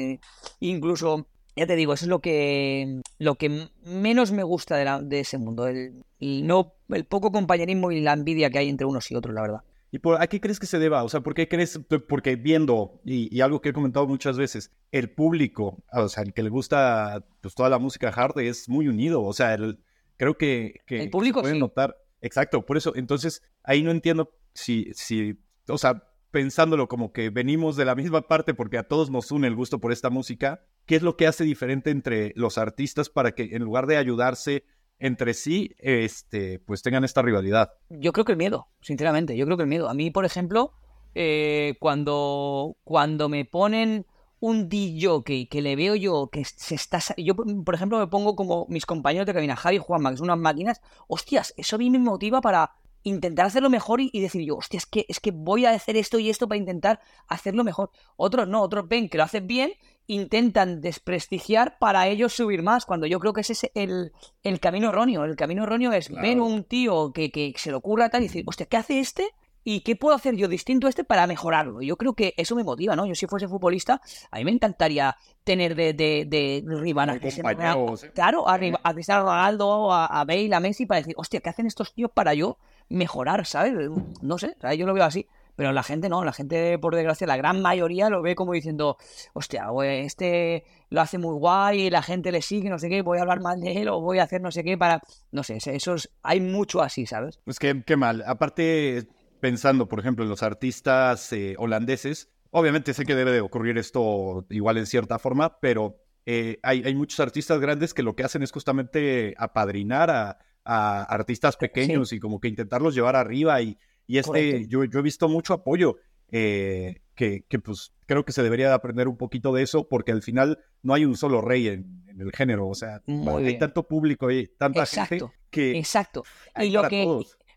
[0.60, 5.02] incluso, ya te digo, eso es lo que, lo que menos me gusta de, la,
[5.02, 9.12] de ese mundo, el, no, el poco compañerismo y la envidia que hay entre unos
[9.12, 9.64] y otros, la verdad.
[9.94, 11.04] ¿Y por, a qué crees que se deba?
[11.04, 11.80] O sea, ¿por qué crees?
[12.10, 16.42] Porque viendo, y, algo que he comentado muchas veces, el público, o sea, el que
[16.42, 19.22] le gusta pues, toda la música hard es muy unido.
[19.22, 19.84] O sea, el,
[20.18, 21.96] creo que, el público pueden notar.
[22.22, 27.76] Exacto, por eso, entonces, ahí no entiendo si, si, o sea, pensándolo como que venimos
[27.76, 30.96] de la misma parte porque a todos nos une el gusto por esta música, ¿qué
[30.96, 34.66] es lo que hace diferente entre los artistas para que en lugar de ayudarse
[35.04, 37.74] entre sí, este, pues tengan esta rivalidad.
[37.90, 39.90] Yo creo que el miedo, sinceramente, yo creo que el miedo.
[39.90, 40.72] A mí, por ejemplo,
[41.14, 44.06] eh, cuando, cuando me ponen
[44.40, 47.00] un DJ que le veo yo que se está...
[47.18, 50.28] Yo, por ejemplo, me pongo como mis compañeros de cabina, Javi y Juanma, que son
[50.28, 50.82] unas máquinas.
[51.10, 52.72] Hostias, eso a mí me motiva para
[53.04, 56.18] intentar hacerlo mejor y, decir yo, hostia, es que, es que voy a hacer esto
[56.18, 57.92] y esto para intentar hacerlo mejor.
[58.16, 59.74] Otros no, otros ven que lo hacen bien
[60.08, 64.12] intentan desprestigiar para ellos subir más, cuando yo creo que ese es el,
[64.44, 65.24] el camino erróneo.
[65.24, 68.44] El camino erróneo es ver un tío que, que, se le ocurra tal y decir,
[68.46, 69.30] hostia, ¿qué hace este?
[69.66, 71.82] ¿Y qué puedo hacer yo distinto a este para mejorarlo?
[71.82, 73.06] Yo creo que eso me motiva, ¿no?
[73.06, 77.96] Yo si fuese futbolista, a mí me encantaría tener de, de, de rival a Cristiano
[78.14, 81.66] Claro, a, a, Cristiano Ronaldo, a, a Bale, a Messi, para decir, hostia, ¿qué hacen
[81.66, 82.58] estos tíos para yo
[82.90, 83.74] mejorar, ¿sabes?
[84.22, 85.28] No sé, yo lo veo así.
[85.56, 88.98] Pero la gente no, la gente, por desgracia, la gran mayoría lo ve como diciendo,
[89.34, 93.18] hostia, este lo hace muy guay, y la gente le sigue, no sé qué, voy
[93.18, 95.02] a hablar mal de él o voy a hacer no sé qué para...
[95.32, 97.40] No sé, eso hay mucho así, ¿sabes?
[97.46, 98.24] Pues qué, qué mal.
[98.26, 99.08] Aparte,
[99.40, 104.46] pensando, por ejemplo, en los artistas eh, holandeses, obviamente sé que debe de ocurrir esto
[104.50, 108.44] igual en cierta forma, pero eh, hay, hay, muchos artistas grandes que lo que hacen
[108.44, 114.68] es justamente apadrinar a, artistas pequeños y como que intentarlos llevar arriba y y este,
[114.68, 115.98] yo, yo, he visto mucho apoyo,
[116.32, 120.22] eh, que, que, pues creo que se debería aprender un poquito de eso, porque al
[120.22, 124.48] final no hay un solo rey en, el género, o sea, hay tanto público y
[124.58, 125.78] tanta gente que...
[125.78, 126.24] Exacto.
[126.60, 127.08] Y lo que...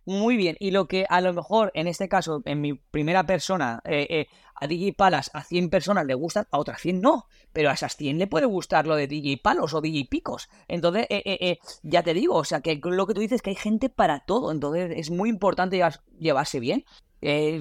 [0.06, 3.80] Muy bien, y lo que a lo mejor en este caso, en mi primera persona,
[3.84, 7.70] eh, eh, a DJ Palas a 100 personas le gustan, a otras 100 no, pero
[7.70, 10.48] a esas 100 le puede gustar lo de DJ Palos o DJ Picos.
[10.68, 13.56] Entonces, eh, ya te digo, o sea, que lo que tú dices es que hay
[13.56, 15.82] gente para todo, entonces es muy importante
[16.20, 16.84] llevarse bien.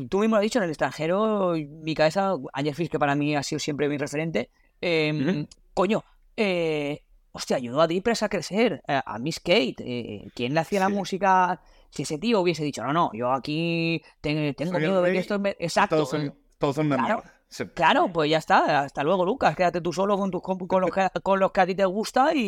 [0.09, 3.35] tú mismo lo has dicho, en el extranjero, mi cabeza, Ayer Fish, que para mí
[3.35, 6.03] ha sido siempre mi referente, em, coño,
[7.31, 12.03] hostia, ayudó a Deepres a crecer, a Miss Kate, quien le hacía la música Si
[12.03, 15.39] ese tío hubiese dicho, no, no, yo aquí tengo el miedo de que esto...
[15.39, 15.55] me-".
[15.59, 15.95] Exacto.
[15.97, 17.23] Todos son, todos son Claro.
[17.73, 18.81] Claro, pues ya está.
[18.81, 19.55] Hasta luego, Lucas.
[19.55, 21.85] Quédate tú solo con, tus, con, con los, que, con los que a ti te
[21.85, 22.39] gusta y,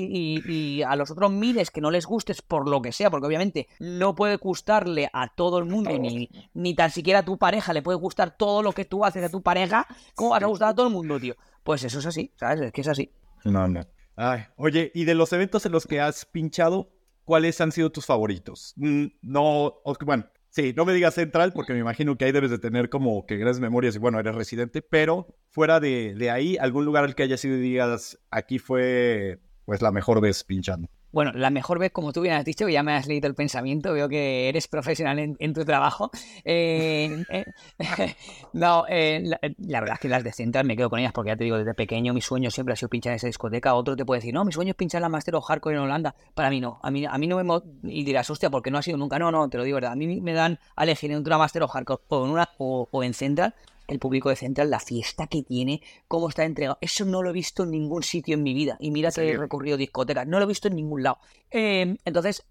[0.45, 3.27] y- y a los otros miles que no les gustes por lo que sea, porque
[3.27, 7.71] obviamente no puede gustarle a todo el mundo, ni, ni tan siquiera a tu pareja
[7.73, 9.87] le puede gustar todo lo que tú haces a tu pareja.
[10.15, 11.35] ¿Cómo vas a gustar a todo el mundo, tío?
[11.63, 12.59] Pues eso es así, ¿sabes?
[12.61, 13.11] Es que es así.
[13.45, 13.81] No, no.
[14.15, 16.89] Ay, oye, y de los eventos en los que has pinchado,
[17.27, 18.73] ¿cuáles han sido tus favoritos?
[18.77, 22.57] Mm, No, bueno, sí, no me digas central porque me imagino que ahí debes de
[22.57, 26.85] tener como que grandes memorias y bueno, eres residente, pero fuera de, de ahí, algún
[26.85, 30.87] lugar al que hayas ido y digas, aquí fue pues la mejor vez pinchando.
[31.11, 33.33] Bueno, la mejor vez, como tú bien has dicho, que ya me has leído el
[33.35, 36.11] pensamiento, veo que eres profesional en, en tu trabajo.
[36.43, 37.45] Eh, eh,
[38.53, 41.29] no, eh, la, la verdad es que las de Central me quedo con ellas porque
[41.29, 43.73] ya te digo, desde pequeño mi sueño siempre ha sido pinchar en esa discoteca.
[43.73, 46.13] Otro te puede decir, no, mi sueño es pinchar la Master of Hardcore en Holanda.
[46.35, 47.43] Para mí no, a mí, a mí no me...
[47.43, 49.17] mo- Y dirás, hostia, porque no ha sido nunca.
[49.17, 49.93] No, no, te lo digo, verdad.
[49.93, 52.87] A mí me dan a elegir entre una Master of Hardcore o en, una, o,
[52.91, 53.55] o en Central.
[53.87, 56.77] El público de Central, la fiesta que tiene, cómo está entregado.
[56.81, 58.75] Eso no lo he visto en ningún sitio en mi vida.
[58.79, 60.27] Y mira que he recorrido discotecas.
[60.27, 61.19] No lo he visto en ningún lado.
[61.51, 62.43] Eh, entonces,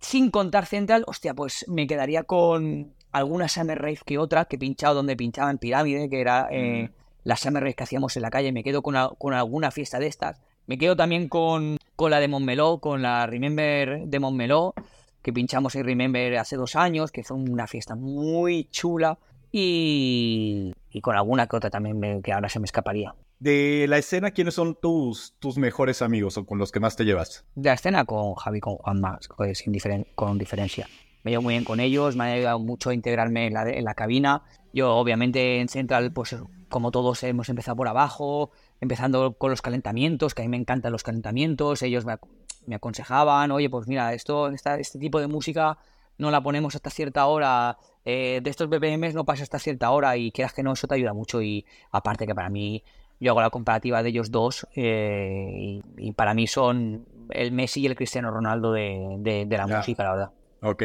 [0.00, 4.58] sin contar Central, hostia, pues me quedaría con alguna Summer Rave que otra, que he
[4.58, 6.90] pinchado donde pinchaba en Pirámide, que era eh,
[7.24, 8.52] la Summer Rave que hacíamos en la calle.
[8.52, 10.40] Me quedo con, a- con alguna fiesta de estas.
[10.66, 14.74] Me quedo también con, con la de Montmeló, con la Remember de Montmeló,
[15.22, 19.18] que pinchamos en Remember hace dos años, que fue una fiesta muy chula.
[19.52, 23.14] Y, y con alguna que otra también me- que ahora se me escaparía.
[23.38, 27.04] De la escena, ¿quiénes son tus, tus mejores amigos o con los que más te
[27.04, 27.44] llevas?
[27.54, 30.88] de la escena con Javi, con Juan más, diferen- con diferencia.
[31.22, 33.84] Me llevo muy bien con ellos, me ha ayudado mucho a integrarme en la, en
[33.84, 34.42] la cabina.
[34.72, 36.36] Yo, obviamente, en Central, pues
[36.68, 40.92] como todos hemos empezado por abajo, empezando con los calentamientos, que a mí me encantan
[40.92, 41.82] los calentamientos.
[41.82, 42.28] Ellos me, ac-
[42.66, 45.78] me aconsejaban, oye, pues mira, esto, esta- este tipo de música
[46.18, 50.16] no la ponemos hasta cierta hora, eh, de estos BPMs no pasa hasta cierta hora
[50.16, 51.40] y quieras que no, eso te ayuda mucho.
[51.42, 52.82] Y aparte que para mí,
[53.20, 57.80] yo hago la comparativa de ellos dos eh, y, y para mí son el Messi
[57.82, 60.30] y el Cristiano Ronaldo de, de- de la música, la verdad.
[60.62, 60.82] Ok,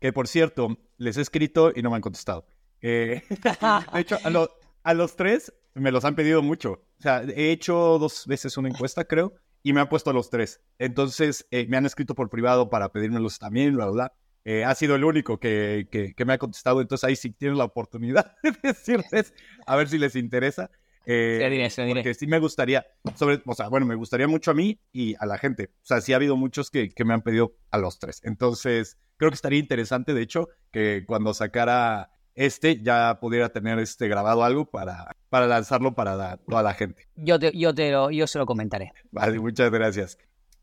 [0.00, 2.46] que por cierto, les he escrito y no me han contestado.
[2.82, 3.22] Eh,
[3.92, 4.50] de hecho, a, lo-
[4.82, 6.82] a los tres me los han pedido mucho.
[6.98, 10.30] O sea, he hecho dos veces una encuesta, creo, y me han puesto a los
[10.30, 10.60] tres.
[10.78, 14.12] Entonces, eh, me han escrito por privado para pedírmelos también, bla, bla, bla.
[14.44, 16.80] Eh, ha sido el único que, que- que me ha contestado.
[16.80, 19.34] Entonces, ahí sí tienen la oportunidad de decirles,
[19.66, 20.70] a ver si les interesa.
[21.10, 22.00] Eh, Se diré, se diré.
[22.02, 25.24] Porque sí me gustaría, sobre, o sea, bueno, me gustaría mucho a mí y a
[25.26, 25.70] la gente.
[25.82, 28.20] O sea, sí ha habido muchos que, que me han pedido a los tres.
[28.24, 34.06] Entonces, creo que estaría interesante, de hecho, que cuando sacara este ya pudiera tener este
[34.06, 37.08] grabado algo para, para lanzarlo para la- toda la gente.
[37.16, 38.92] Yo, te, yo, te lo, yo se lo comentaré.
[39.10, 40.18] Vale, muchas gracias.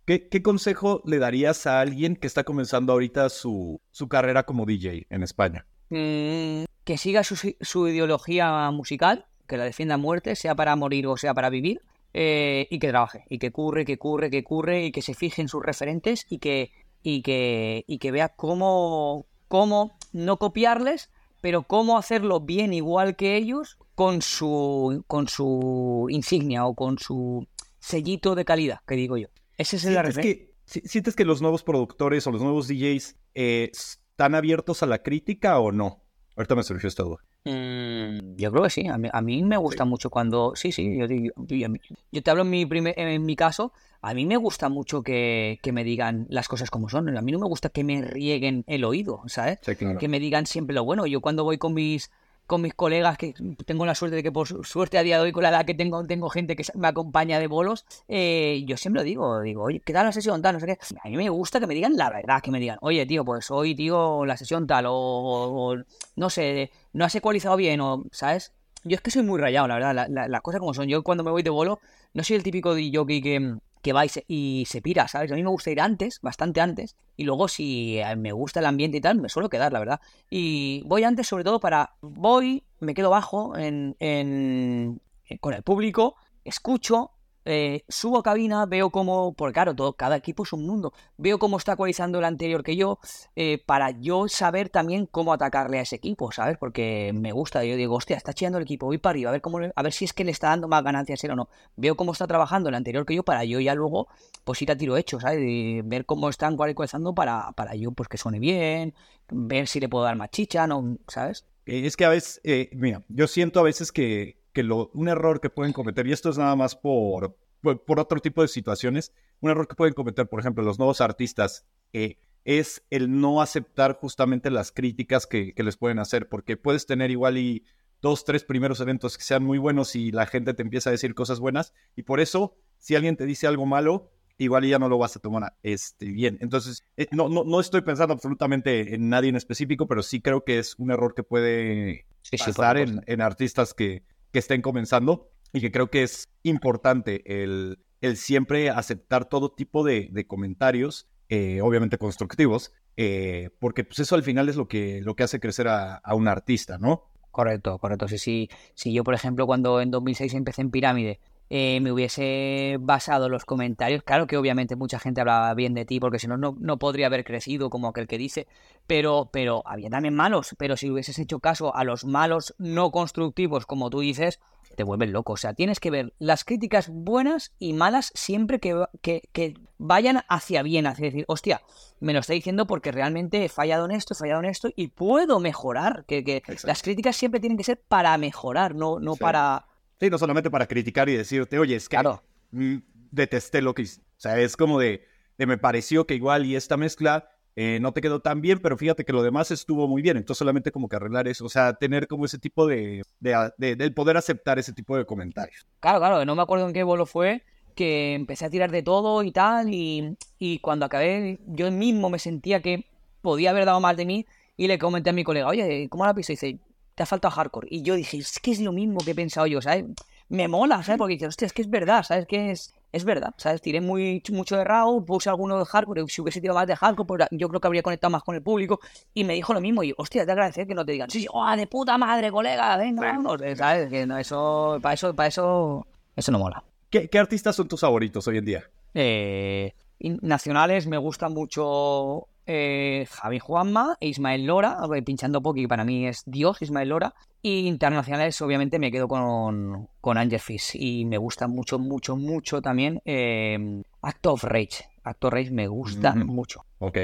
[0.06, 5.08] ¿Qué, consejo le darías a alguien que está comenzando ahorita su, su carrera como DJ
[5.10, 5.66] en España?
[5.90, 11.08] Mm, que siga su, su ideología musical, que la defienda a muerte, sea para morir
[11.08, 11.82] o sea para vivir,
[12.14, 15.42] eh, y que trabaje, y que curre, que curre, que curre, y que se fije
[15.42, 21.10] en sus referentes y que, y que, y que vea cómo, cómo no copiarles,
[21.42, 27.48] pero cómo hacerlo bien igual que ellos con su, con su insignia o con su
[27.80, 29.30] sellito de calidad, que digo yo.
[29.58, 33.16] Ese es el ¿Sientes que, si- ¿Sientes que los nuevos productores o los nuevos DJs
[33.36, 36.04] eh, están abiertos a la crítica o no?
[36.36, 37.18] Ahorita me surgió esta duda.
[37.46, 40.54] Mm, yo creo que sí, a mí, a mí me gusta mucho cuando...
[40.56, 41.68] Sí, sí, yo, digo- yo,
[42.12, 45.60] yo te hablo en mi, primer, en mi caso, a mí me gusta mucho que,
[45.62, 48.64] que me digan las cosas como son, a mí no me gusta que me rieguen
[48.68, 49.60] el oído, ¿sabes?
[49.62, 50.00] Sí, claro.
[50.00, 51.06] Que me digan siempre lo bueno.
[51.06, 52.12] Yo cuando voy con mis
[52.48, 53.34] con mis colegas, que
[53.66, 55.66] tengo la suerte de que por su- suerte a día de hoy con la edad
[55.66, 59.64] que tengo, tengo gente que me acompaña de bolos, eh, yo siempre lo digo, digo,
[59.64, 60.54] oye, ¿qué tal la sesión tal?
[60.56, 60.78] No sé qué.
[61.04, 63.50] A mí me gusta que me digan la verdad, que me digan, oye, tío, pues
[63.52, 65.78] hoy, tío, la sesión tal, o, o- o,
[66.16, 68.54] no sé, no has ecualizado bien, o, ¿sabes?
[68.88, 70.88] Yo es que soy muy rayado, la verdad, la- la- las cosas como son.
[70.88, 71.80] Yo cuando me voy de bolo,
[72.14, 75.32] no soy el típico de jockey que, que va y se, y se pira, ¿sabes?
[75.32, 78.66] A mí me gusta ir antes, bastante antes, y luego si eh, me gusta el
[78.68, 80.02] ambiente y tal, me suelo quedar, la verdad.
[80.30, 85.64] Y voy antes sobre todo para, voy, me quedo bajo en, en- en- con el
[85.64, 87.12] público, escucho,
[87.46, 91.58] eh, subo cabina, veo cómo, porque claro, todo, cada equipo es un mundo, veo cómo
[91.58, 93.00] está ecualizando el anterior que yo,
[93.36, 96.58] eh, para yo saber también cómo atacarle a ese equipo, ¿sabes?
[96.58, 99.42] Porque me gusta, yo digo, hostia, está chillando el equipo, voy para arriba, a ver
[99.42, 101.50] cómo, a ver si es que le está dando más ganancias él o no.
[101.76, 104.08] Veo cómo está trabajando el anterior que yo para yo ya luego,
[104.44, 105.40] pues ir a tiro hecho, ¿sabes?
[105.86, 108.96] Ver cómo están ecualizando para, para yo, pues que suene bien,
[109.30, 110.98] ver si le puedo dar más chicha, ¿no?
[111.08, 111.46] ¿Sabes?
[111.66, 115.42] Es que a veces, eh, mira, yo siento a veces que, que lo, un error
[115.42, 119.12] que pueden cometer, y esto es nada más por, por, por otro tipo de situaciones,
[119.42, 123.98] un error que pueden cometer, por ejemplo, los nuevos artistas, eh, es el no aceptar
[124.00, 127.66] justamente las críticas que, que les pueden hacer, porque puedes tener igual y
[128.02, 131.14] dos, tres primeros eventos que sean muy buenos y la gente te empieza a decir
[131.14, 134.98] cosas buenas, y por eso, si alguien te dice algo malo, igual ya no lo
[134.98, 136.38] vas a tomar este, bien.
[136.40, 140.46] Entonces, eh, no, no, no estoy pensando absolutamente en nadie en específico, pero sí creo
[140.46, 144.04] que es un error que puede pasar en, en, artistas que,
[144.36, 149.86] que estén comenzando y que creo que es importante el, el siempre aceptar todo tipo
[149.86, 155.16] de, comentarios, eh, obviamente constructivos, eh, porque pues eso al final es lo que, lo
[155.16, 157.14] que hace crecer a, a un artista, ¿no?
[157.32, 158.10] Correcto, correcto.
[158.10, 158.50] Sí, sí.
[158.74, 163.32] Si yo, por ejemplo, cuando en 2006 empecé en Pirámide, eh, me hubiese basado en
[163.32, 166.78] los comentarios, claro que obviamente mucha gente hablaba bien de ti, porque si no, no
[166.78, 168.48] podría haber crecido como aquel que dice,
[168.88, 173.66] pero, pero había también malos, pero si hubieses hecho caso a los malos no constructivos,
[173.66, 174.40] como tú dices,
[174.76, 175.34] te vuelven loco.
[175.34, 180.22] O sea, tienes que ver las críticas buenas y malas siempre que, que, que, vayan
[180.30, 181.62] hacia bien, hacia decir, hostia,
[182.00, 184.88] me lo está diciendo porque realmente he fallado en esto, he fallado en esto y
[184.88, 186.06] puedo mejorar.
[186.06, 189.20] Que, que las críticas siempre tienen que ser para mejorar, no, no Sí.
[189.20, 189.66] para...
[190.00, 192.22] Sí, no solamente para criticar y decirte, oye, es que Claro.
[192.52, 192.78] mm,
[193.12, 194.02] detesté lo que hice.
[194.02, 195.06] O sea, es como de,
[195.38, 198.78] de me pareció que igual y esta mezcla eh, no te quedó tan bien, pero
[198.78, 200.18] fíjate que lo demás estuvo muy bien.
[200.18, 204.18] Entonces solamente como que arreglar eso, o sea, tener como ese tipo de, de, poder
[204.18, 205.66] aceptar ese tipo de comentarios.
[205.80, 207.44] Claro, claro, no me acuerdo en qué vuelo fue
[207.76, 212.20] que empecé a tirar de todo y tal y, y cuando acabé yo mismo me
[212.20, 212.86] sentía que
[213.22, 216.14] podía haber dado más de mí y le comenté a mi colega, oye, ¿cómo la
[216.14, 216.32] pista?
[216.32, 216.60] Y dice,
[216.96, 217.68] te ha faltado hardcore.
[217.70, 219.86] Y yo dije, es que es lo mismo que he pensado yo, ¿sabes?
[220.30, 220.98] Me mola, ¿sabes?
[220.98, 222.26] Porque dices, hostia, es que es verdad, ¿sabes?
[222.26, 223.62] Que es, es verdad, ¿sabes?
[223.62, 227.06] Tiré muy, mucho de RAW, puse alguno de hardcore, si hubiese tirado más de hardcore,
[227.06, 228.80] pues yo creo que habría conectado más con el público.
[229.14, 231.28] Y me dijo lo mismo, y hostia, te agradecer que no te digan, sí, sí,
[231.32, 233.90] oh, de puta madre, colega, venga, vámonos", ¿sabes?
[233.90, 236.64] Que no, eso, para eso, para eso, eso no mola.
[236.90, 238.64] ¿Qué, qué artistas son tus favoritos hoy en día?
[238.94, 245.84] Eh, nacionales me gusta mucho eh, Javi Juanma e Ismael Lora, eh, pinchando Poki, para
[245.84, 247.14] mí es Dios Ismael Lora.
[247.42, 250.72] Y internacionales, obviamente, me quedo con, con Angel Fish.
[250.76, 254.86] Y me gusta mucho, mucho, mucho también eh, Act of Rage.
[255.04, 256.26] Act of Rage me gusta Ujú.
[256.26, 256.66] mucho.
[256.80, 256.98] Ok.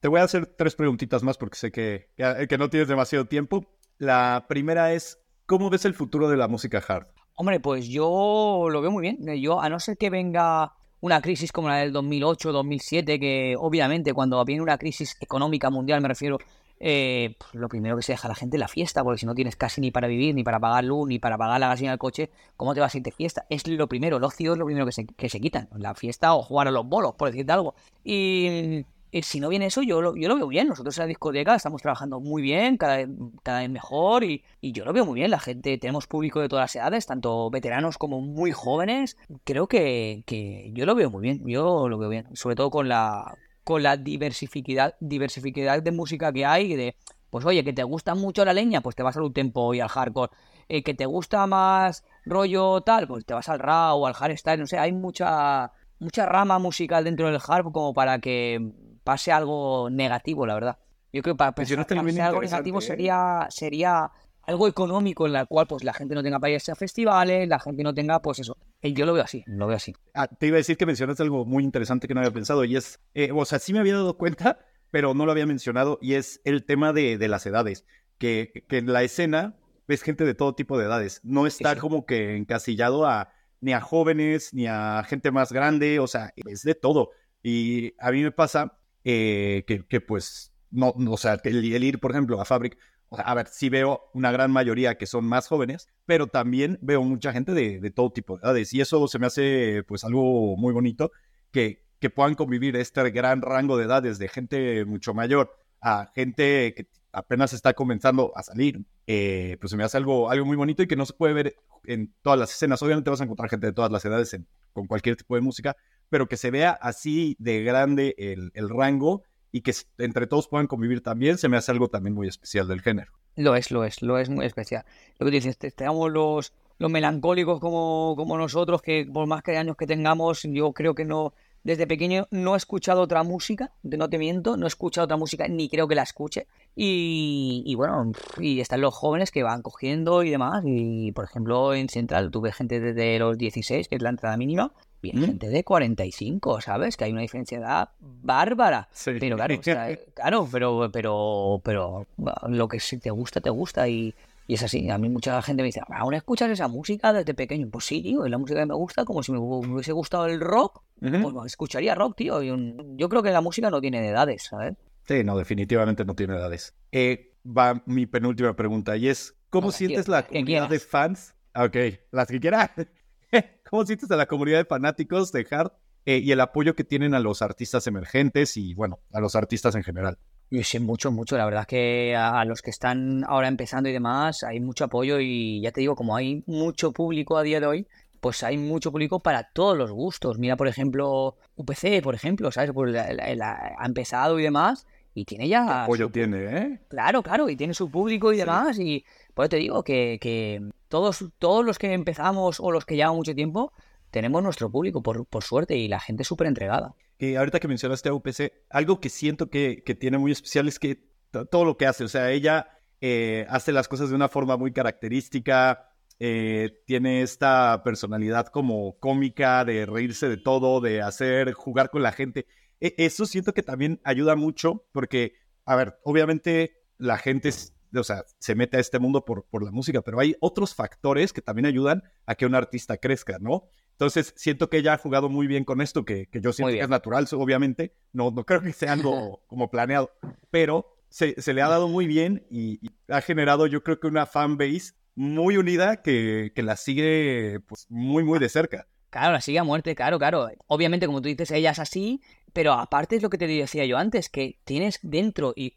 [0.00, 3.24] Te voy a hacer tres preguntitas más porque sé que, que, que no tienes demasiado
[3.26, 3.64] tiempo.
[3.98, 7.06] La primera es, ¿cómo ves el futuro de la música hard?
[7.34, 9.26] Hombre, pues yo lo veo muy bien.
[9.28, 13.54] Eh, Yo, a no ser que venga una crisis como la del 2008, 2007, que
[13.58, 16.38] obviamente cuando viene una crisis económica mundial, me refiero,
[16.78, 19.26] eh, pues lo primero que se deja a la gente es la fiesta, porque si
[19.26, 21.92] no tienes casi ni para vivir, ni para pagar luz, ni para pagar la gasolina
[21.92, 23.46] del coche, ¿cómo te vas a ir de fiesta?
[23.48, 26.34] Es lo primero, el ocio es lo primero que se, que se quitan, la fiesta
[26.34, 27.74] o jugar a los bolos, por decirte algo.
[28.04, 30.68] Y, y si no viene eso, yo lo, yo lo veo bien.
[30.68, 33.06] Nosotros en la discoteca estamos trabajando muy bien, cada
[33.42, 35.30] cada vez mejor, y, y yo lo veo muy bien.
[35.30, 39.16] La gente, tenemos público de todas las edades, tanto veteranos como muy jóvenes.
[39.44, 42.88] Creo que, que yo lo veo muy bien, yo lo veo bien, sobre todo con
[42.88, 46.96] la con la diversificidad, diversificidad de música que hay, de
[47.30, 49.88] pues oye, que te gusta mucho la leña, pues te vas al tempo y al
[49.88, 50.32] hardcore.
[50.68, 54.66] Eh, que te gusta más rollo tal, pues te vas al raw al hardstyle, no
[54.66, 58.72] sé, hay mucha mucha rama musical dentro del hard como para que
[59.06, 60.78] pase algo negativo, la verdad.
[61.12, 62.82] Yo creo que para pasar bien algo negativo ¿eh?
[62.82, 64.10] sería sería
[64.42, 67.60] algo económico en la cual pues la gente no tenga para irse a festivales, la
[67.60, 68.56] gente no tenga pues eso.
[68.82, 69.94] Eh, Yo lo veo así, lo veo así.
[70.12, 72.76] Ah, te iba a decir que mencionaste algo muy interesante que no había pensado y
[72.76, 74.58] es, eh, o sea, sí me había dado cuenta,
[74.90, 77.84] pero no lo había mencionado y es el tema de, de las edades,
[78.18, 81.80] que, que en la escena ves gente de todo tipo de edades, no está sí.
[81.80, 86.62] como que encasillado a ni a jóvenes ni a gente más grande, o sea, es
[86.62, 87.10] de todo.
[87.42, 92.00] Y a mí me pasa eh, que, pues, no, no, o sea, el, el ir,
[92.00, 92.76] por ejemplo, a Fabric,
[93.08, 97.04] o a ver, sí veo una gran mayoría que son más jóvenes, pero también veo
[97.04, 98.74] mucha gente de, de todo tipo de edades.
[98.74, 101.12] Y eso se me hace, pues, algo muy bonito,
[101.52, 106.74] que, que puedan convivir este gran rango de edades de gente mucho mayor a gente
[106.74, 108.84] que apenas está comenzando a salir.
[109.06, 111.54] Eh, pues se me hace algo, algo muy bonito y que no se puede ver
[111.84, 112.82] en todas las escenas.
[112.82, 114.36] Obviamente vas a encontrar gente de todas las edades
[114.72, 115.76] con cualquier tipo de música,
[116.08, 120.66] pero que se vea así de grande el, el rango y que entre todos puedan
[120.66, 123.12] convivir también, se me hace algo también muy especial del género.
[123.36, 124.84] Lo es, lo es, lo es muy especial.
[125.18, 129.76] Lo que dices, tenemos los, los melancólicos como, como nosotros, que por más que años
[129.76, 131.34] que tengamos, yo creo que no,
[131.66, 135.48] desde pequeño no he escuchado otra música, no te miento, no he escuchado otra música,
[135.48, 136.46] ni creo que la escuche.
[136.74, 140.62] Y, y, bueno, y están los jóvenes que van cogiendo y demás.
[140.64, 144.72] Y por ejemplo, en Central tuve gente desde los 16, que es la entrada mínima,
[145.12, 145.24] y ¿Mm?
[145.24, 146.96] gente de 45, ¿sabes?
[146.96, 148.88] Que hay una diferencia de edad bárbara.
[148.92, 149.12] Sí.
[149.18, 152.06] Pero claro, o sea, claro, pero, pero, pero
[152.48, 153.88] lo que te gusta, te gusta.
[153.88, 154.14] Y,
[154.46, 154.88] y es así.
[154.90, 157.68] A mí mucha gente me dice, ¿aún escuchas esa música desde pequeño?
[157.70, 160.40] Pues sí, tío, es la música que me gusta, como si me, hubiese gustado el
[160.40, 162.42] rock, pues escucharía rock, tío.
[162.42, 164.74] Yo creo que la música no tiene de edades, ¿sabes?
[165.06, 166.74] Sí, no, definitivamente no tiene edades.
[166.90, 171.34] Eh, va mi penúltima pregunta y es, ¿cómo sientes la comunidad de fans?
[171.54, 171.76] Ok,
[172.10, 172.70] las que quieras.
[173.70, 175.72] ¿Cómo sientes a la comunidad de fanáticos de Hard
[176.04, 179.74] eh, y el apoyo que tienen a los artistas emergentes y, bueno, a los artistas
[179.74, 180.18] en general?
[180.62, 181.36] Sé mucho, mucho.
[181.36, 185.18] La verdad es que a, los que están ahora empezando y demás, hay mucho apoyo
[185.18, 187.86] y ya te digo, como hay mucho público a día de hoy,
[188.20, 190.38] pues hay mucho público para todos los gustos.
[190.38, 192.70] Mira, por ejemplo, UPC, por ejemplo, ¿sabes?
[192.72, 195.64] Pues ha empezado y demás y tiene ya...
[195.64, 196.80] ¿Qué apoyo tiene, ¿eh?
[196.88, 199.02] Claro, claro, y tiene su público y demás y
[199.36, 203.34] por eso te digo que, todos, todos los que empezamos o los que llevan mucho
[203.34, 203.70] tiempo,
[204.10, 206.94] tenemos nuestro público, por, por suerte, y la gente súper entregada.
[207.18, 210.78] Y ahorita que mencionaste a UPC, algo que siento que, que tiene muy especial es
[210.78, 211.10] que
[211.50, 214.72] todo lo que hace, o sea, ella eh, hace las cosas de una forma muy
[214.72, 222.02] característica, eh, tiene esta personalidad como cómica de reírse de todo, de hacer, jugar con
[222.02, 222.46] la gente.
[222.80, 225.34] E, eso siento que también ayuda mucho porque,
[225.66, 227.50] a ver, obviamente la gente
[227.98, 231.32] o sea, se mete a este mundo por, por la música, pero hay otros factores
[231.32, 233.68] que también ayudan a que un artista crezca, ¿no?
[233.92, 236.80] Entonces, siento que ella ha jugado muy bien con esto, que, que yo siento que
[236.80, 237.94] es natural, obviamente.
[238.12, 240.10] No, no creo que sea algo como planeado,
[240.50, 242.78] pero se, se le ha dado muy bien y,
[243.08, 248.22] ha generado, yo creo que una fanbase muy unida que, que la sigue pues, muy,
[248.22, 248.86] muy de cerca.
[249.08, 250.48] Claro, la sigue a muerte, claro, claro.
[250.66, 252.20] Obviamente, como tú dices, ella es así,
[252.52, 255.74] pero aparte es lo que te decía yo antes, que tienes dentro, y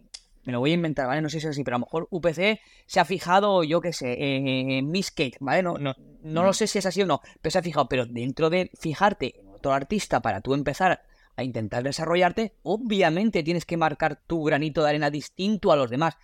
[0.49, 1.21] me lo voy a inventar, ¿vale?
[1.21, 3.93] No sé si es así, pero a lo mejor UPC se ha fijado, yo qué
[3.93, 5.61] sé, en Miss Kate, ¿vale?
[5.61, 8.07] No, no, no lo sé si es así o no, pero se ha fijado, pero
[8.07, 11.03] dentro de fijarte en otro artista para tú empezar
[11.35, 16.17] a intentar desarrollarte, obviamente tienes que marcar tu granito de arena distinto a los demás.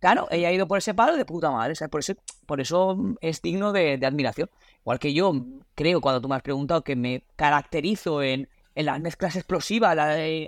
[0.00, 1.90] claro, ella ha ido por ese palo de puta madre, ¿sabes?
[1.90, 2.14] Por eso,
[2.46, 4.50] por eso es digno de, admiración.
[4.80, 5.32] Igual que yo
[5.76, 9.96] creo, cuando tú me has preguntado, que me caracterizo en, en las mezclas explosivas,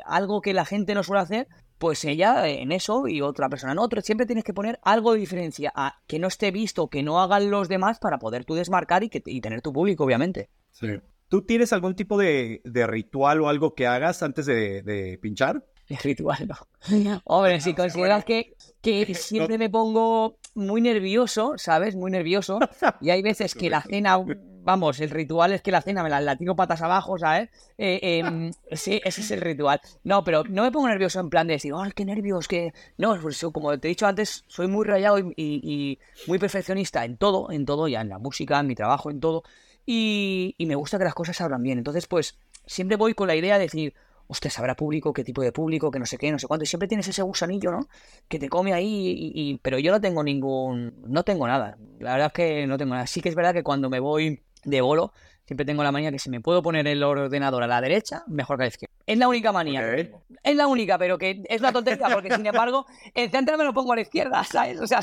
[0.04, 1.48] algo que la gente no suele hacer,
[1.82, 4.00] pues ella en eso y otra persona en otro.
[4.02, 7.50] Siempre tienes que poner algo de diferencia a que no esté visto, que no hagan
[7.50, 10.48] los demás para poder tú desmarcar y, que, tener tu público, obviamente.
[10.70, 10.86] Sí.
[11.26, 15.66] ¿Tú tienes algún tipo de, ritual o algo que hagas antes de, pinchar?
[16.02, 16.48] ritual,
[16.90, 17.22] no.
[17.24, 21.96] Hombre, si consideras que, que siempre me pongo muy nervioso, ¿sabes?
[21.96, 22.58] Muy nervioso.
[23.00, 24.18] Y hay veces que la cena
[24.64, 27.50] vamos, el ritual es que la cena me la, tiro patas abajo, ¿sabes?
[27.78, 29.80] Eh, em, sí, ese es el ritual.
[30.04, 32.48] No, pero no me pongo nervioso en plan de decir, ¡ay, qué nervios!
[32.48, 37.16] que No, pues como te he dicho antes, soy muy rayado y, muy perfeccionista en
[37.16, 39.42] todo, en todo, ya en la música, en mi trabajo, en todo.
[39.84, 41.78] Y, y me gusta que las cosas salgan bien.
[41.78, 43.94] Entonces, pues, siempre voy con la idea de decir,
[44.32, 46.64] hostia, sabrá público, qué tipo de público, que no sé qué, no sé cuánto.
[46.64, 47.88] Y siempre tienes ese gusanillo, ¿no?
[48.28, 50.94] Que te come ahí, y, pero yo no tengo ningún.
[51.06, 51.76] No tengo nada.
[52.00, 53.06] La verdad es que no tengo nada.
[53.06, 55.12] Sí que es verdad que cuando me voy de bolo,
[55.44, 58.56] siempre tengo la manía que si me puedo poner el ordenador a la derecha, mejor
[58.58, 58.92] que a la izquierda.
[59.06, 59.94] Es la única manía.
[60.42, 63.72] Es la única, pero que es una tontería porque sin embargo, el centro me lo
[63.72, 64.80] pongo a la izquierda, ¿sabes?
[64.80, 65.00] O sea,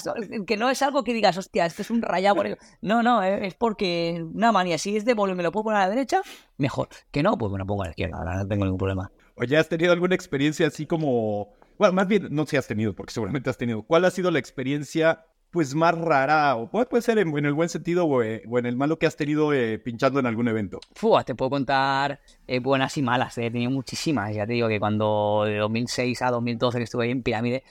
[0.48, 2.42] que no es algo que digas, hostia, esto es un rayado.
[2.82, 4.78] No, no, es porque una manía.
[4.78, 6.22] Si es de y me lo puedo poner a la derecha,
[6.58, 6.88] mejor.
[7.12, 9.12] Que no, pues me lo pongo a la izquierda, ahora no tengo ningún problema.
[9.36, 11.54] Oye, ¿has tenido alguna experiencia así como...
[11.78, 13.84] Bueno, más bien, no sé si has tenido, porque seguramente has tenido.
[13.84, 18.06] ¿Cuál ha sido la experiencia pues más rara, o puede, ser en, el buen sentido
[18.06, 20.80] o, eh, en el malo que has tenido eh, pinchando en algún evento?
[20.94, 24.34] Fua, te puedo contar eh, buenas y malas, he tenido muchísimas.
[24.36, 27.64] Ya te digo que cuando de 2006 a 2012 que estuve ahí en Pirámide,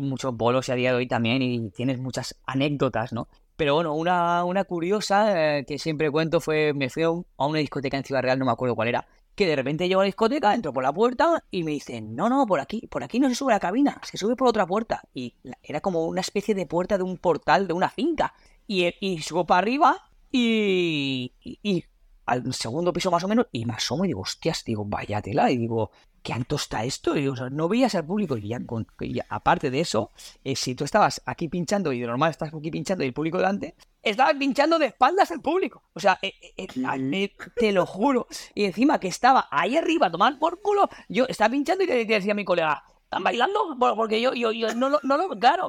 [0.00, 3.28] muchos bolos y a día de hoy también, y tienes muchas anécdotas, ¿no?
[3.56, 8.04] Pero bueno, una, una curiosa que siempre cuento fue, me fui a una discoteca en
[8.04, 9.06] Ciudad Real, no me acuerdo cuál era,
[9.36, 12.28] que de repente llego a la discoteca, entro por la puerta y me dicen, no,
[12.28, 15.02] no, por aquí, por aquí no se sube la cabina, se sube por otra puerta.
[15.14, 18.34] Y era como una especie de puerta de un portal de una finca.
[18.66, 21.84] Y, y subo para arriba y, y,
[22.24, 25.50] al segundo piso más o menos y me asomo y digo, hostias, digo, vaya tela.
[25.50, 25.90] Y digo,
[26.26, 27.16] ¿qué alto está esto?
[27.16, 28.36] Y, o sea, no veías al público.
[28.36, 28.84] Y ya, con,
[29.28, 30.10] aparte de eso,
[30.42, 33.38] eh, si tú estabas aquí pinchando y de normal estás aquí pinchando y el público
[33.38, 35.84] delante, estabas pinchando de espaldas al público.
[35.94, 38.26] O sea, eh, eh, te lo juro.
[38.56, 42.32] Y encima que estaba ahí arriba tomar por culo, yo estaba pinchando y le decía
[42.32, 43.76] a mi colega, ¿están bailando?
[43.78, 45.68] Porque yo, yo, yo no, no, no, claro,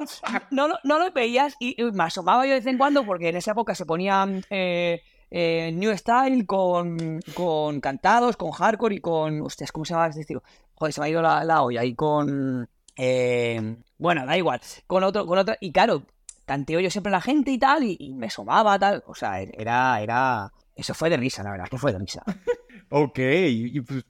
[0.50, 3.36] no, no, no lo veías y, me asomaba yo de vez en cuando porque en
[3.36, 4.42] esa época se ponían...
[4.50, 9.42] Eh, New Style con, con cantados, con hardcore y con.
[9.42, 10.42] Hostias, ¿cómo se llama este estilo?
[10.74, 11.84] Joder, se me ha ido la, la olla.
[11.84, 12.68] Y con.
[12.96, 14.60] Eh, bueno, da igual.
[14.86, 15.54] Con otro, con otro.
[15.60, 16.02] Y claro,
[16.44, 19.04] tanteo yo siempre la gente y tal, y, me somaba tal.
[19.06, 20.52] O sea, era, era.
[20.74, 22.22] Eso fue de risa, la verdad, que fue de risa.
[22.88, 24.04] ok, y, pues,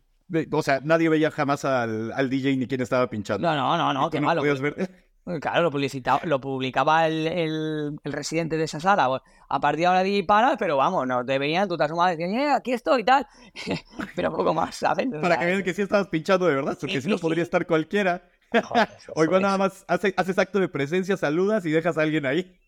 [0.52, 3.46] o sea, nadie veía jamás al, al, DJ ni quién estaba pinchando.
[3.48, 4.42] No, no, no, no, qué malo.
[4.42, 5.07] Ver?
[5.40, 9.20] Claro, lo, publicitaba, lo publicaba el, el, el, residente de esa sala.
[9.48, 12.16] A partir de ahora di para, pero vamos, no te veían, tú te asomabas y
[12.16, 13.26] decías, eh, aquí estoy y tal.
[14.16, 15.06] pero poco más, ¿sabes?
[15.20, 18.22] Para que vean que sí estabas pinchando de verdad, porque si no podría estar cualquiera.
[19.14, 22.58] o igual nada más haces, haces acto de presencia, saludas y dejas a alguien ahí.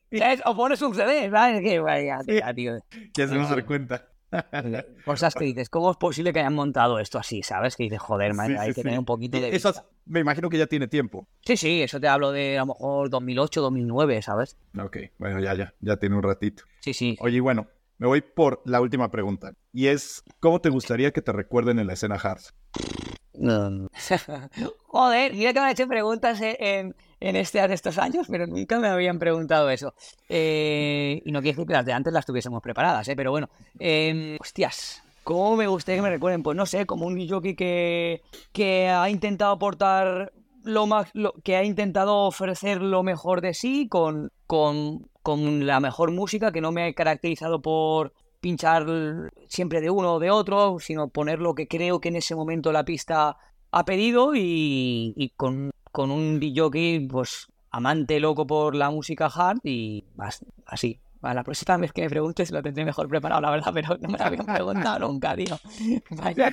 [0.44, 1.62] O pones un CD, ¿sabes?
[1.62, 2.18] Que vaya,
[2.54, 2.78] tío.
[3.16, 4.06] Ya se nos dar cuenta.
[5.04, 7.42] Cosas que dices, ¿cómo es posible que hayan montado esto así?
[7.42, 7.76] ¿Sabes?
[7.76, 9.54] Que dices, joder, man, hay que tener un poquito de.
[9.54, 9.72] Eso
[10.06, 11.26] me imagino que ya tiene tiempo.
[11.42, 14.56] Sí, sí, eso te hablo de a lo mejor 2008, 2009, ¿sabes?
[14.78, 16.64] Ok, bueno, ya, ya, ya tiene un ratito.
[16.80, 17.16] Sí, sí.
[17.20, 17.68] Oye, bueno,
[17.98, 19.52] me voy por la última pregunta.
[19.72, 22.42] Y es, ¿cómo te gustaría que te recuerden en la escena Hard?
[24.86, 28.88] Joder, mira que me han hecho preguntas en, en este, estos años, pero nunca me
[28.88, 29.94] habían preguntado eso.
[30.28, 33.16] Eh, y no quiero decir que las de antes las tuviésemos preparadas, ¿eh?
[33.16, 33.50] pero bueno.
[33.78, 36.42] Eh, hostias, ¿cómo me gustaría que me recuerden?
[36.42, 40.32] Pues no sé, como un jockey que, que ha intentado aportar
[40.64, 45.80] lo más, lo, que ha intentado ofrecer lo mejor de sí con, con, con la
[45.80, 48.86] mejor música, que no me ha caracterizado por pinchar
[49.48, 52.72] siempre de uno o de otro, sino poner lo que creo que en ese momento
[52.72, 53.36] la pista
[53.70, 59.60] ha pedido y, y con, con, un DJ pues amante loco por la música hard
[59.64, 60.04] y
[60.66, 61.00] así.
[61.22, 64.08] A la próxima vez que me preguntes lo tendré mejor preparado, la verdad, pero no
[64.08, 65.58] me la habían preguntado nunca, tío.
[66.10, 66.50] Vaya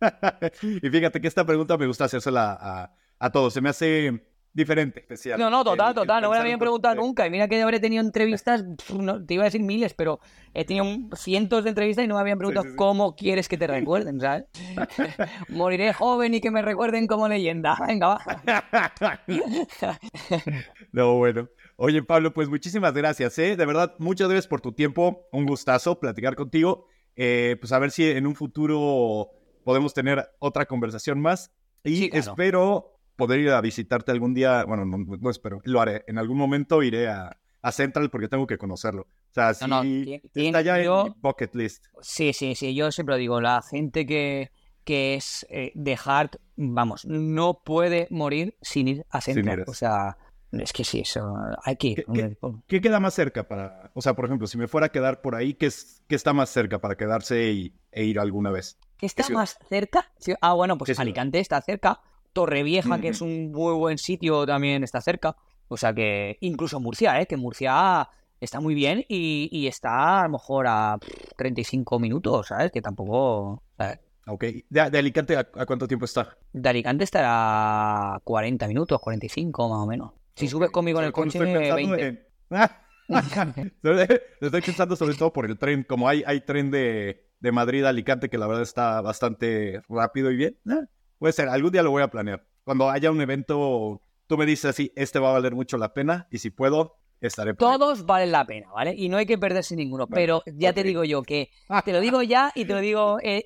[0.62, 3.52] y fíjate que esta pregunta me gusta hacérsela a, a todos.
[3.52, 5.38] Se me hace diferente, especial.
[5.38, 6.22] No, no, total, total.
[6.22, 7.26] no me lo habían preguntado nunca.
[7.26, 10.20] Y mira que habré tenido entrevistas, no, te iba a decir miles, pero
[10.54, 10.84] he tenido
[11.16, 12.76] cientos de entrevistas y no me habían preguntado sí, sí, sí.
[12.76, 14.46] cómo quieres que te recuerden, ¿sabes?
[15.48, 17.76] Moriré joven y que me recuerden como leyenda.
[17.86, 18.42] Venga, va.
[20.92, 21.48] no, bueno.
[21.76, 23.56] Oye, Pablo, pues muchísimas gracias, ¿eh?
[23.56, 25.28] De verdad, muchas gracias por tu tiempo.
[25.30, 26.86] Un gustazo platicar contigo.
[27.14, 29.30] Eh, pues a ver si en un futuro
[29.64, 31.52] podemos tener otra conversación más.
[31.84, 32.30] Y claro.
[32.30, 36.38] espero poder ir a visitarte algún día, bueno, no, no, espero, lo haré, en algún
[36.38, 39.02] momento iré a, a Central porque tengo que conocerlo.
[39.02, 41.86] O sea, sí, no, no, está ya yo, en mi bucket list.
[42.00, 44.52] Sí, sí, sí, yo siempre digo, la gente que,
[44.84, 49.64] que es eh, de hard, vamos, no puede morir sin ir a Central.
[49.66, 50.16] O sea,
[50.52, 52.04] es que sí, eso hay que ir.
[52.06, 52.36] ¿Qué, qué,
[52.68, 55.34] ¿Qué, queda más cerca para, o sea, por ejemplo, si me fuera a quedar por
[55.34, 58.78] ahí, ¿qué, es, qué está más cerca para quedarse y, e ir alguna vez?
[58.96, 60.12] ¿Qué está más cerca?
[60.40, 62.00] Ah, bueno, pues Alicante está cerca.
[62.32, 65.36] Torrevieja, que es un muy buen sitio, también está cerca.
[65.68, 67.26] O sea que incluso Murcia, ¿eh?
[67.26, 68.08] que Murcia
[68.40, 70.98] está muy bien y, y está a lo mejor a
[71.36, 72.72] 35 minutos, ¿sabes?
[72.72, 73.62] Que tampoco...
[73.76, 74.00] ¿sabes?
[74.26, 74.44] Ok.
[74.68, 76.36] ¿De, de Alicante ¿a, ¿a, cuánto tiempo está?
[76.52, 80.12] De Alicante estará 40 minutos, 45 más o menos.
[80.34, 80.48] Si okay.
[80.48, 82.06] subes conmigo en el coche, 20.
[82.06, 82.28] En...
[83.82, 87.84] Lo estoy pensando sobre todo por el tren, como hay, hay tren de, de Madrid
[87.84, 90.58] a Alicante que la verdad está bastante rápido y bien.
[91.18, 92.44] Puede ser, algún día lo voy a planear.
[92.64, 96.28] Cuando haya un evento, tú me dices así, este va a valer mucho la pena
[96.30, 98.94] y si puedo, estaré Todos valen la pena, ¿vale?
[98.96, 100.06] Y no hay que perderse ninguno.
[100.06, 100.82] Pero ya okay.
[100.82, 101.50] te digo yo que,
[101.84, 103.42] te lo digo ya y te lo digo en,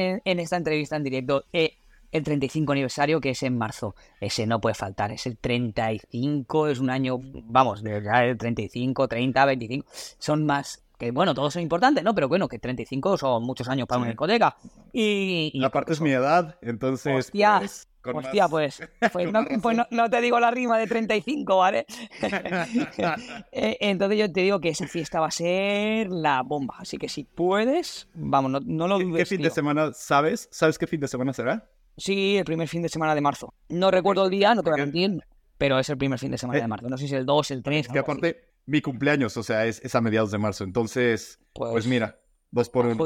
[0.00, 1.44] en, en esta entrevista en directo.
[1.52, 1.78] Eh,
[2.12, 3.94] el 35 aniversario que es en marzo.
[4.20, 9.44] Ese no puede faltar, es el 35, es un año, vamos, de el 35, 30,
[9.44, 9.86] 25,
[10.18, 12.14] son más, que bueno, todos son importantes, ¿no?
[12.14, 14.02] Pero bueno, que 35 son muchos años para sí.
[14.02, 14.56] una discoteca.
[14.92, 17.26] Y, y aparte es mi edad, entonces...
[17.26, 18.50] Hostia, pues, hostia más...
[18.50, 18.82] pues,
[19.12, 21.86] pues, no, pues no, no, te digo la rima de 35, ¿vale?
[23.52, 27.08] Eh, entonces yo te digo que esa fiesta va a ser la bomba, así que
[27.08, 29.20] si puedes, vamos, no, no lo dudes.
[29.20, 29.48] ¿Qué, fin tío.
[29.48, 30.48] de semana sabes?
[30.50, 31.68] ¿Sabes qué fin de semana será?
[31.96, 33.54] Sí, el primer fin de semana de marzo.
[33.68, 35.22] No recuerdo el día, no te voy a mentir,
[35.56, 36.88] pero es el primer fin de semana de marzo.
[36.88, 37.86] No sé si es el 2, el 3.
[37.86, 38.55] Es que aparte.
[38.66, 40.64] Mi cumpleaños, o sea, es, es, a mediados de marzo.
[40.64, 42.18] Entonces, pues, pues mira,
[42.50, 42.96] dos por uno.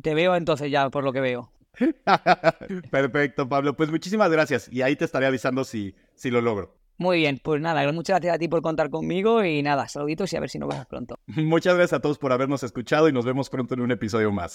[0.00, 1.52] Te veo entonces ya, por lo que veo.
[2.90, 3.76] Perfecto, Pablo.
[3.76, 4.68] Pues muchísimas gracias.
[4.72, 6.80] Y ahí te estaré avisando si, si lo logro.
[7.00, 10.36] Muy bien, pues nada, muchas gracias a ti por contar conmigo y nada, saluditos y
[10.36, 11.18] a ver si nos vemos pronto.
[11.28, 14.52] Muchas gracias a todos por habernos escuchado y nos vemos pronto en un episodio más.